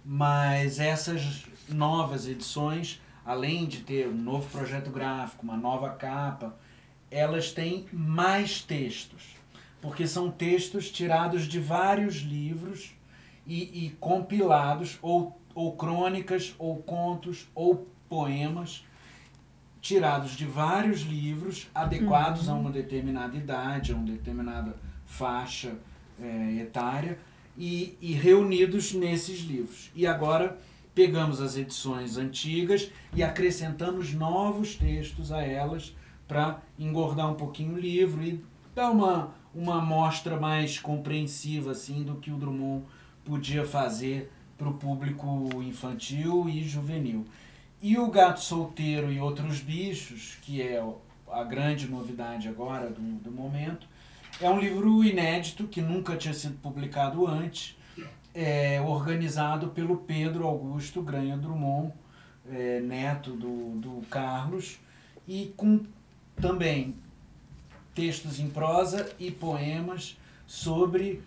[0.04, 6.56] mas essas novas edições, além de ter um novo projeto gráfico, uma nova capa,
[7.10, 9.36] elas têm mais textos,
[9.80, 12.94] porque são textos tirados de vários livros
[13.46, 18.84] e, e compilados, ou, ou crônicas, ou contos, ou poemas
[19.82, 22.54] tirados de vários livros adequados uhum.
[22.54, 25.74] a uma determinada idade, a uma determinada faixa
[26.22, 27.18] é, etária
[27.58, 29.90] e, e reunidos nesses livros.
[29.94, 30.56] E agora
[30.94, 35.94] pegamos as edições antigas e acrescentamos novos textos a elas
[36.28, 38.42] para engordar um pouquinho o livro e
[38.74, 42.84] dar uma, uma amostra mais compreensiva assim do que o Drummond
[43.24, 47.26] podia fazer para o público infantil e juvenil.
[47.82, 50.80] E o Gato Solteiro e Outros Bichos, que é
[51.28, 53.88] a grande novidade agora do, do momento,
[54.40, 57.76] é um livro inédito que nunca tinha sido publicado antes,
[58.32, 61.92] é, organizado pelo Pedro Augusto Granha Drummond,
[62.48, 64.78] é, neto do, do Carlos,
[65.26, 65.80] e com
[66.36, 66.94] também
[67.96, 70.16] textos em prosa e poemas
[70.46, 71.20] sobre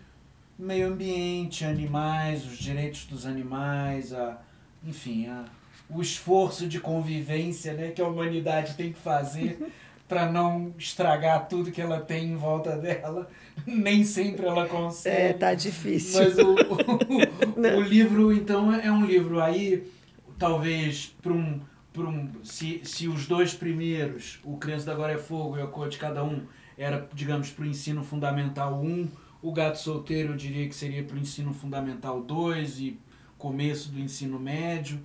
[0.58, 4.40] meio ambiente, animais, os direitos dos animais, a,
[4.86, 5.44] enfim, a,
[5.90, 9.58] o esforço de convivência né, que a humanidade tem que fazer
[10.08, 13.28] para não estragar tudo que ela tem em volta dela.
[13.66, 15.22] Nem sempre ela consegue.
[15.22, 16.24] É, tá difícil.
[16.24, 19.90] Mas o, o, o livro, então, é um livro aí,
[20.38, 21.60] talvez, para um,
[21.98, 22.30] um.
[22.44, 25.98] Se, se os dois primeiros, O Criança da Agora é Fogo e A Cor de
[25.98, 26.44] Cada Um,
[26.78, 29.08] era, digamos, para o ensino fundamental 1,
[29.42, 33.00] o Gato Solteiro eu diria que seria para o ensino fundamental 2 e
[33.38, 35.00] começo do ensino médio.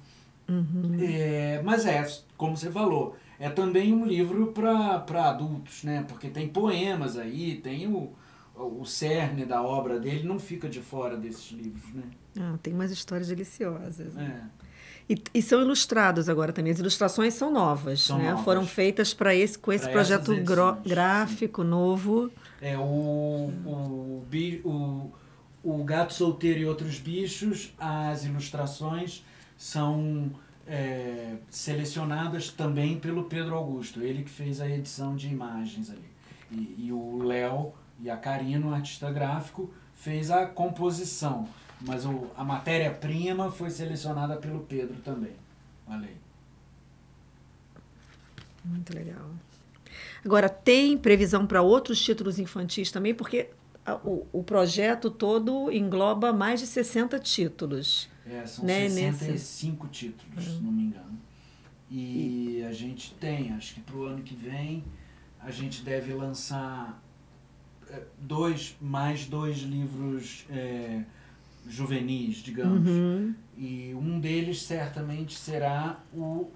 [0.51, 0.97] Uhum.
[1.01, 2.05] É, mas é,
[2.37, 6.05] como você falou, é também um livro para adultos, né?
[6.09, 8.13] Porque tem poemas aí, tem o,
[8.57, 12.03] o cerne da obra dele, não fica de fora desses livros, né?
[12.38, 14.17] Ah, tem umas histórias deliciosas.
[14.17, 14.42] É.
[15.09, 16.73] E, e, são ilustrados agora também.
[16.73, 18.31] As ilustrações são novas, são né?
[18.31, 18.44] Novas.
[18.44, 20.33] Foram feitas para esse com esse pra projeto
[20.85, 21.69] gráfico sim.
[21.69, 22.31] novo.
[22.61, 22.81] É o,
[23.65, 24.25] o,
[24.65, 25.13] o,
[25.63, 29.25] o Gato Solteiro e Outros Bichos, as ilustrações
[29.61, 30.31] são
[30.67, 36.11] é, selecionadas também pelo Pedro Augusto, ele que fez a edição de imagens ali.
[36.50, 41.46] E, e o Léo e a Karina, o artista gráfico, fez a composição.
[41.79, 45.35] Mas o, a matéria-prima foi selecionada pelo Pedro também.
[45.87, 46.17] Aí.
[48.65, 49.29] Muito legal.
[50.25, 53.15] Agora, tem previsão para outros títulos infantis também?
[53.15, 53.50] Porque
[54.02, 58.10] o, o projeto todo engloba mais de 60 títulos.
[58.27, 59.98] É, são né, 65 nesse...
[59.98, 60.56] títulos, uhum.
[60.56, 61.18] se não me engano.
[61.90, 64.85] E, e a gente tem, acho que para o ano que vem,
[65.40, 67.02] a gente deve lançar
[67.88, 71.02] é, dois, mais dois livros é,
[71.66, 72.88] juvenis, digamos.
[72.88, 73.35] Uhum.
[73.56, 76.50] E um deles certamente será o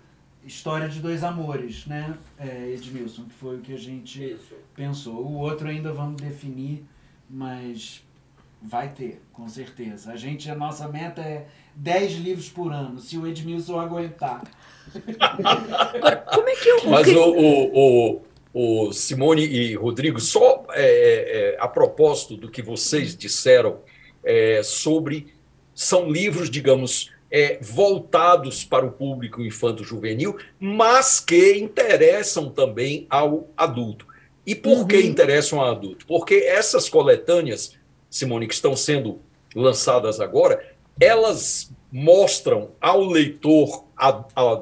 [0.44, 4.54] História de Dois Amores, né, é, Edmilson, que foi o que a gente Isso.
[4.74, 5.24] pensou.
[5.26, 6.84] O outro ainda vamos definir,
[7.28, 8.04] mas
[8.64, 10.10] vai ter, com certeza.
[10.10, 14.42] A gente, a nossa meta é 10 livros por ano, se o Edmilson aguentar.
[16.34, 16.90] Como é que eu...
[16.90, 18.20] Mas o, o,
[18.54, 23.80] o, o Simone e Rodrigo, só é, é, a propósito do que vocês disseram
[24.24, 25.34] é, sobre.
[25.74, 34.06] São livros, digamos, é, voltados para o público infanto-juvenil, mas que interessam também ao adulto.
[34.46, 34.86] E por uhum.
[34.86, 36.06] que interessam ao adulto?
[36.06, 37.76] Porque essas coletâneas,
[38.14, 39.20] Simone, que estão sendo
[39.56, 40.64] lançadas agora,
[41.00, 43.86] elas mostram ao leitor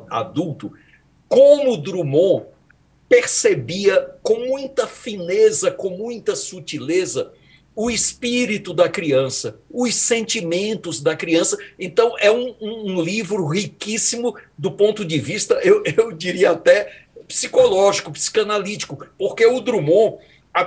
[0.09, 0.72] adulto
[1.28, 2.46] como Drummond
[3.11, 7.30] percebia com muita fineza, com muita sutileza,
[7.76, 11.59] o espírito da criança, os sentimentos da criança.
[11.78, 18.12] Então, é um, um, livro riquíssimo do ponto de vista, eu, eu diria até psicológico,
[18.12, 20.16] psicanalítico, porque o Drummond,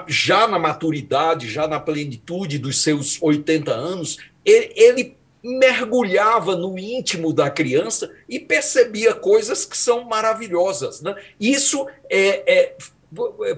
[0.08, 7.32] já na maturidade, já na plenitude dos seus 80 anos, ele, ele mergulhava no íntimo
[7.32, 11.02] da criança e percebia coisas que são maravilhosas.
[11.02, 11.16] Né?
[11.40, 12.76] Isso é, é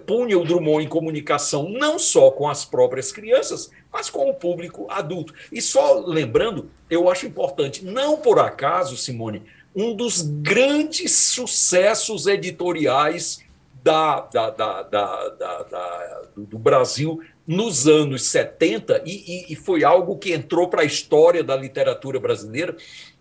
[0.06, 4.86] punha o Drummond em comunicação não só com as próprias crianças, mas com o público
[4.90, 5.34] adulto.
[5.52, 9.42] E só lembrando, eu acho importante, não por acaso, Simone,
[9.76, 13.44] um dos grandes sucessos editoriais
[13.88, 20.34] da, da, da, da do Brasil nos anos 70, e, e, e foi algo que
[20.34, 22.76] entrou para a história da literatura brasileira,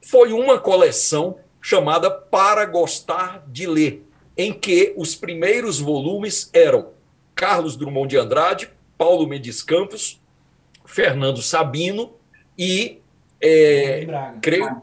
[0.04, 4.02] foi uma coleção chamada Para Gostar de Ler,
[4.36, 6.88] em que os primeiros volumes eram
[7.32, 10.20] Carlos Drummond de Andrade, Paulo Mendes Campos,
[10.84, 12.14] Fernando Sabino
[12.58, 13.00] e
[13.40, 14.04] é,
[14.42, 14.82] creio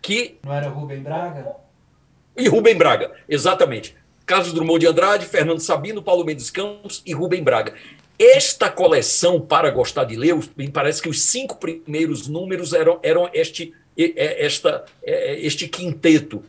[0.00, 1.56] que não era Rubem Braga?
[2.34, 3.97] E Rubem Braga, exatamente.
[4.28, 7.72] Carlos Drummond de Andrade, Fernando Sabino, Paulo Mendes Campos e Rubem Braga.
[8.18, 13.30] Esta coleção, para gostar de ler, me parece que os cinco primeiros números eram, eram
[13.32, 16.42] este, esta, este quinteto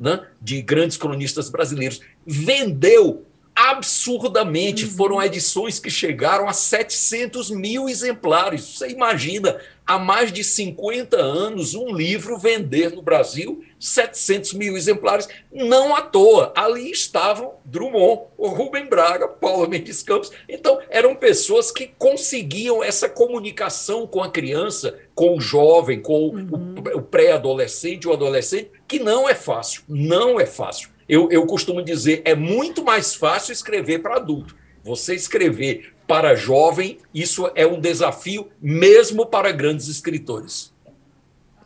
[0.00, 2.00] né, de grandes cronistas brasileiros.
[2.26, 4.86] Vendeu absurdamente.
[4.86, 4.90] Uhum.
[4.92, 8.62] Foram edições que chegaram a 700 mil exemplares.
[8.62, 15.28] Você imagina, há mais de 50 anos, um livro vender no Brasil 700 mil exemplares.
[15.52, 16.52] Não à toa.
[16.56, 20.32] Ali estavam Drummond, o Rubem Braga, Paulo Mendes Campos.
[20.48, 26.74] Então, eram pessoas que conseguiam essa comunicação com a criança, com o jovem, com uhum.
[26.94, 29.82] o, pré-adolescente, o adolescente, que não é fácil.
[29.88, 30.90] Não é fácil.
[31.08, 34.56] Eu, eu costumo dizer, é muito mais fácil escrever para adulto.
[34.82, 40.72] Você escrever para jovem, isso é um desafio, mesmo para grandes escritores.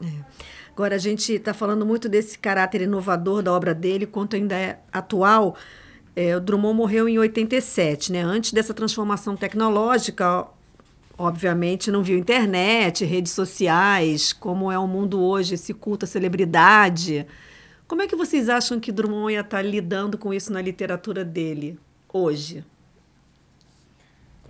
[0.02, 0.40] É.
[0.72, 4.78] Agora, a gente está falando muito desse caráter inovador da obra dele, quanto ainda é
[4.90, 5.56] atual.
[6.16, 8.22] É, o Drummond morreu em 87, né?
[8.22, 10.46] Antes dessa transformação tecnológica,
[11.18, 17.26] obviamente não viu internet, redes sociais, como é o mundo hoje, esse culto à celebridade.
[17.86, 21.78] Como é que vocês acham que Drummond ia estar lidando com isso na literatura dele
[22.10, 22.64] hoje?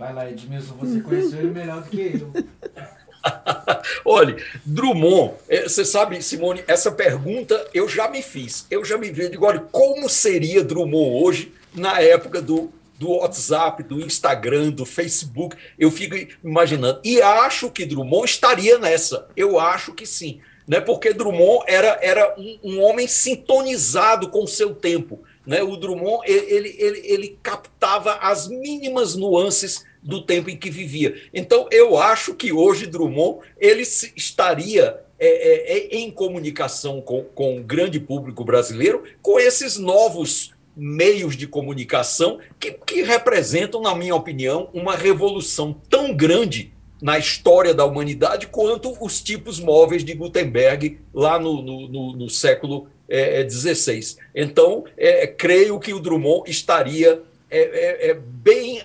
[0.01, 2.33] Vai lá, Edmilson, você conheceu ele melhor do que eu.
[4.03, 4.35] Olha,
[4.65, 8.65] Drummond, é, você sabe, Simone, essa pergunta eu já me fiz.
[8.71, 13.83] Eu já me vi, digo, olha, como seria Drummond hoje na época do, do WhatsApp,
[13.83, 15.55] do Instagram, do Facebook?
[15.77, 16.99] Eu fico imaginando.
[17.03, 19.27] E acho que Drummond estaria nessa.
[19.37, 20.79] Eu acho que sim né?
[20.79, 25.21] porque Drummond era, era um, um homem sintonizado com o seu tempo.
[25.45, 25.61] Né?
[25.61, 31.15] O Drummond ele, ele, ele captava as mínimas nuances do tempo em que vivia.
[31.33, 37.59] Então, eu acho que hoje Drummond ele estaria é, é, é, em comunicação com, com
[37.59, 44.15] o grande público brasileiro com esses novos meios de comunicação que, que representam, na minha
[44.15, 50.99] opinião, uma revolução tão grande na história da humanidade quanto os tipos móveis de Gutenberg
[51.13, 52.87] lá no, no, no, no século
[53.49, 54.17] XVI.
[54.33, 57.21] É, então, é, creio que o Drummond estaria
[57.53, 58.13] é, é, é,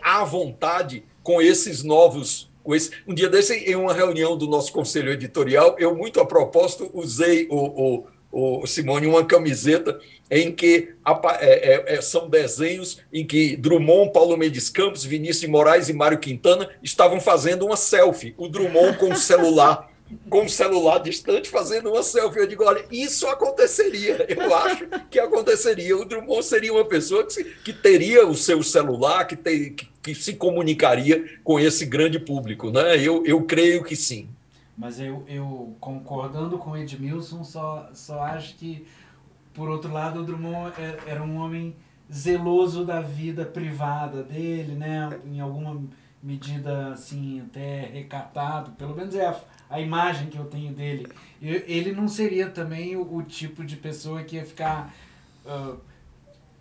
[0.02, 2.90] à vontade com esses novos com esse.
[3.06, 7.46] Um dia desse, em uma reunião do nosso conselho editorial, eu, muito a propósito, usei
[7.48, 10.94] o, o, o Simone uma camiseta em que
[11.40, 16.18] é, é, é, são desenhos em que Drummond, Paulo Mendes Campos, Vinícius Moraes e Mário
[16.18, 18.34] Quintana estavam fazendo uma selfie.
[18.36, 19.88] O Drummond com o celular
[20.28, 22.38] com o celular distante fazendo uma selfie.
[22.38, 24.26] Eu digo, olha, isso aconteceria.
[24.28, 25.96] Eu acho que aconteceria.
[25.96, 30.34] O Drummond seria uma pessoa que, que teria o seu celular, que, que, que, se
[30.34, 32.70] comunicaria com esse grande público.
[32.70, 32.98] Né?
[32.98, 34.28] Eu, eu creio que sim.
[34.76, 38.86] Mas eu, eu concordando com Edmilson, só, só acho que,
[39.54, 41.74] por outro lado, o Drummond é, era um homem
[42.12, 45.18] zeloso da vida privada dele, né?
[45.26, 45.82] Em alguma
[46.22, 48.72] medida, assim, até recatado.
[48.72, 49.36] Pelo menos é a
[49.68, 51.06] a imagem que eu tenho dele.
[51.42, 54.94] Eu, ele não seria também o, o, tipo de pessoa que ia ficar.
[55.44, 55.76] Uh,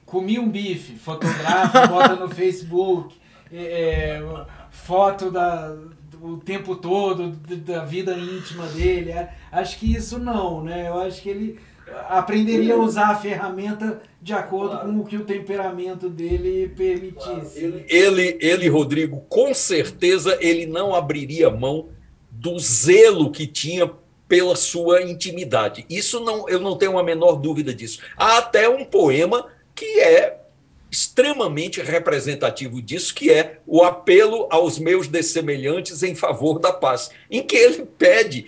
[0.06, 3.16] comi um bife, fotografa, bota no Facebook,
[3.51, 5.76] é, é, foto da,
[6.22, 9.12] o tempo todo da vida íntima dele.
[9.12, 10.89] É, acho que isso não, né?
[10.89, 11.60] Eu acho que ele
[12.10, 14.91] aprenderia a usar a ferramenta de acordo claro.
[14.91, 17.60] com o que o temperamento dele permitisse.
[17.60, 17.76] Claro.
[17.76, 21.89] Ele, ele, ele, Rodrigo, com certeza ele não abriria mão
[22.36, 23.92] do zelo que tinha
[24.28, 25.86] pela sua intimidade.
[25.90, 28.00] Isso não, eu não tenho a menor dúvida disso.
[28.18, 30.40] Há até um poema que é
[30.92, 37.44] extremamente representativo disso, que é o apelo aos meus dessemelhantes em favor da paz, em
[37.44, 38.46] que ele pede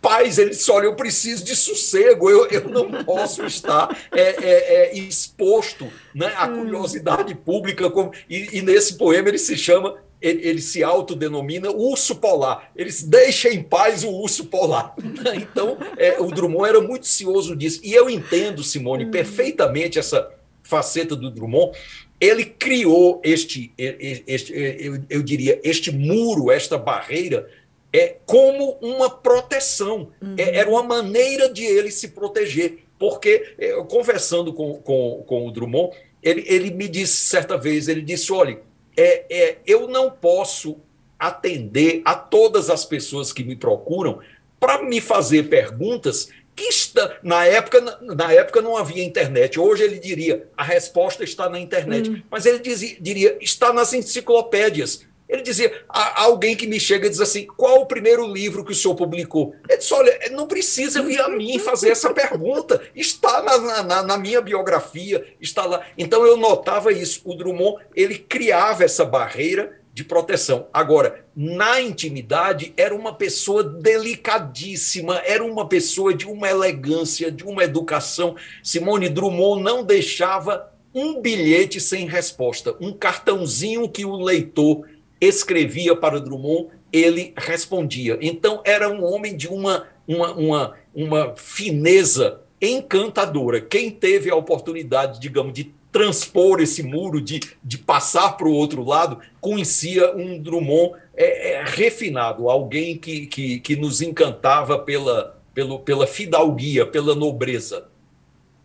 [0.00, 4.74] paz, ele diz, olha, eu preciso de sossego, eu, eu não posso estar é, é,
[4.92, 6.58] é, exposto né, à hum.
[6.58, 7.90] curiosidade pública.
[7.90, 9.96] Como, e, e nesse poema ele se chama
[10.26, 12.70] ele, ele, se autodenomina urso polar.
[12.74, 14.94] Eles deixam em paz o urso polar.
[15.36, 17.80] Então, é, o Drummond era muito cioso disso.
[17.82, 19.10] E eu entendo, Simone, uhum.
[19.10, 20.30] perfeitamente essa
[20.62, 21.76] faceta do Drummond.
[22.20, 27.48] Ele criou este, este eu, eu diria, este muro, esta barreira,
[27.92, 30.10] é como uma proteção.
[30.20, 30.34] É, uhum.
[30.38, 32.78] É, era uma maneira de ele se proteger.
[32.98, 38.00] Porque, eu, conversando com, com, com o Drummond, ele, ele me disse certa vez, ele
[38.00, 38.58] disse, olha,
[38.96, 40.78] é, é, eu não posso
[41.18, 44.20] atender a todas as pessoas que me procuram
[44.58, 49.60] para me fazer perguntas que está, na época na época não havia internet.
[49.60, 52.22] Hoje ele diria a resposta está na internet, hum.
[52.30, 55.05] mas ele dizia, diria está nas enciclopédias.
[55.28, 58.74] Ele dizia, alguém que me chega e diz assim, qual o primeiro livro que o
[58.74, 59.54] senhor publicou?
[59.68, 64.18] Ele disse, olha, não precisa vir a mim fazer essa pergunta, está na, na, na,
[64.18, 65.84] minha biografia, está lá.
[65.98, 70.68] Então eu notava isso, o Drummond, ele criava essa barreira de proteção.
[70.72, 77.64] Agora, na intimidade, era uma pessoa delicadíssima, era uma pessoa de uma elegância, de uma
[77.64, 78.36] educação.
[78.62, 84.86] Simone Drummond não deixava um bilhete sem resposta, um cartãozinho que o leitor
[85.20, 88.18] escrevia para Drummond, ele respondia.
[88.20, 93.60] Então, era um homem de uma, uma, uma, uma fineza encantadora.
[93.60, 98.84] Quem teve a oportunidade, digamos, de transpor esse muro, de, de passar para o outro
[98.84, 105.78] lado, conhecia um Drummond é, é, refinado, alguém que, que, que nos encantava pela, pelo,
[105.78, 107.88] pela fidalguia, pela nobreza.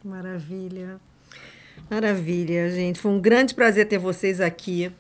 [0.03, 0.99] Maravilha.
[1.89, 2.99] Maravilha, gente.
[2.99, 4.91] Foi um grande prazer ter vocês aqui.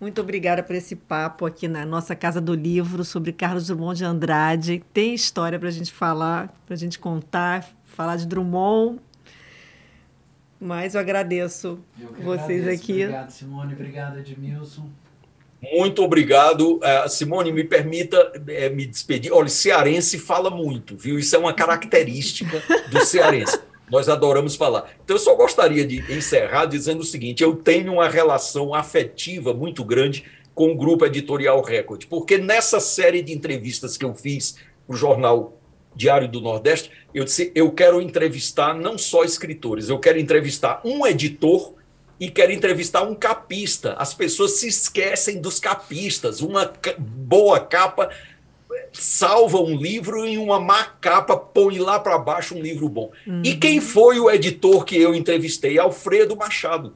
[0.00, 4.04] Muito obrigada por esse papo aqui na nossa Casa do Livro sobre Carlos Drummond de
[4.04, 4.84] Andrade.
[4.92, 9.00] Tem história para a gente falar, para a gente contar, falar de Drummond.
[10.60, 12.82] Mas eu agradeço eu vocês agradeço.
[12.82, 13.02] aqui.
[13.02, 13.74] Obrigado, Simone.
[13.74, 14.88] Obrigado, Edmilson.
[15.60, 16.76] Muito obrigado.
[16.76, 19.32] Uh, Simone, me permita uh, me despedir.
[19.32, 21.18] Olha, cearense fala muito, viu?
[21.18, 23.58] Isso é uma característica do cearense.
[23.90, 24.90] Nós adoramos falar.
[25.02, 29.84] Então, eu só gostaria de encerrar dizendo o seguinte: eu tenho uma relação afetiva muito
[29.84, 30.24] grande
[30.54, 34.96] com o Grupo Editorial Record, porque nessa série de entrevistas que eu fiz para o
[34.96, 35.58] jornal
[35.94, 41.06] Diário do Nordeste, eu disse: eu quero entrevistar não só escritores, eu quero entrevistar um
[41.06, 41.74] editor
[42.20, 43.94] e quero entrevistar um capista.
[43.94, 46.40] As pessoas se esquecem dos capistas.
[46.40, 48.10] Uma boa capa
[48.92, 53.10] salva um livro em uma má capa, põe lá para baixo um livro bom.
[53.26, 53.42] Uhum.
[53.44, 55.78] E quem foi o editor que eu entrevistei?
[55.78, 56.94] Alfredo Machado.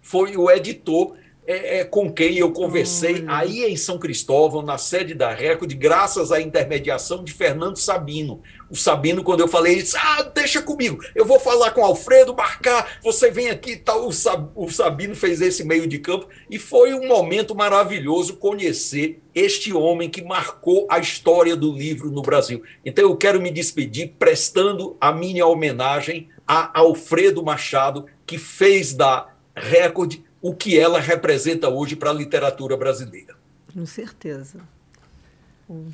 [0.00, 1.14] Foi o editor
[1.46, 3.30] é, é, com quem eu conversei uhum.
[3.30, 8.42] aí em São Cristóvão, na sede da Record, graças à intermediação de Fernando Sabino.
[8.68, 12.98] O Sabino, quando eu falei, disse: Ah, deixa comigo, eu vou falar com Alfredo, marcar,
[13.00, 14.08] você vem aqui e tal.
[14.08, 20.10] O Sabino fez esse meio de campo e foi um momento maravilhoso conhecer este homem
[20.10, 22.62] que marcou a história do livro no Brasil.
[22.84, 29.28] Então eu quero me despedir prestando a minha homenagem a Alfredo Machado, que fez da
[29.54, 30.16] Record
[30.46, 33.34] o que ela representa hoje para a literatura brasileira.
[33.74, 34.60] Com certeza.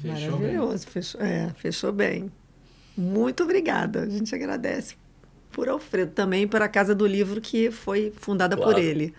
[0.03, 0.93] Fechou Maravilhoso, bem.
[0.93, 2.31] Fechou, é, fechou bem.
[2.95, 4.03] Muito obrigada.
[4.03, 4.95] A gente agradece
[5.51, 8.73] por Alfredo também para a Casa do Livro que foi fundada claro.
[8.73, 9.15] por ele.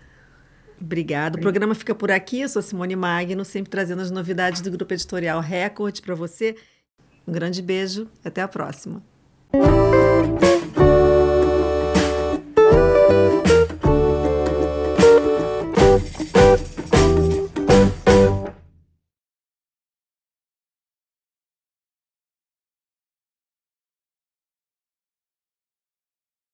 [0.79, 1.37] Obrigado.
[1.37, 2.41] O programa fica por aqui.
[2.41, 6.55] Eu sou Simone Magno, sempre trazendo as novidades do Grupo Editorial Record para você.
[7.27, 8.07] Um grande beijo.
[8.23, 9.01] Até a próxima.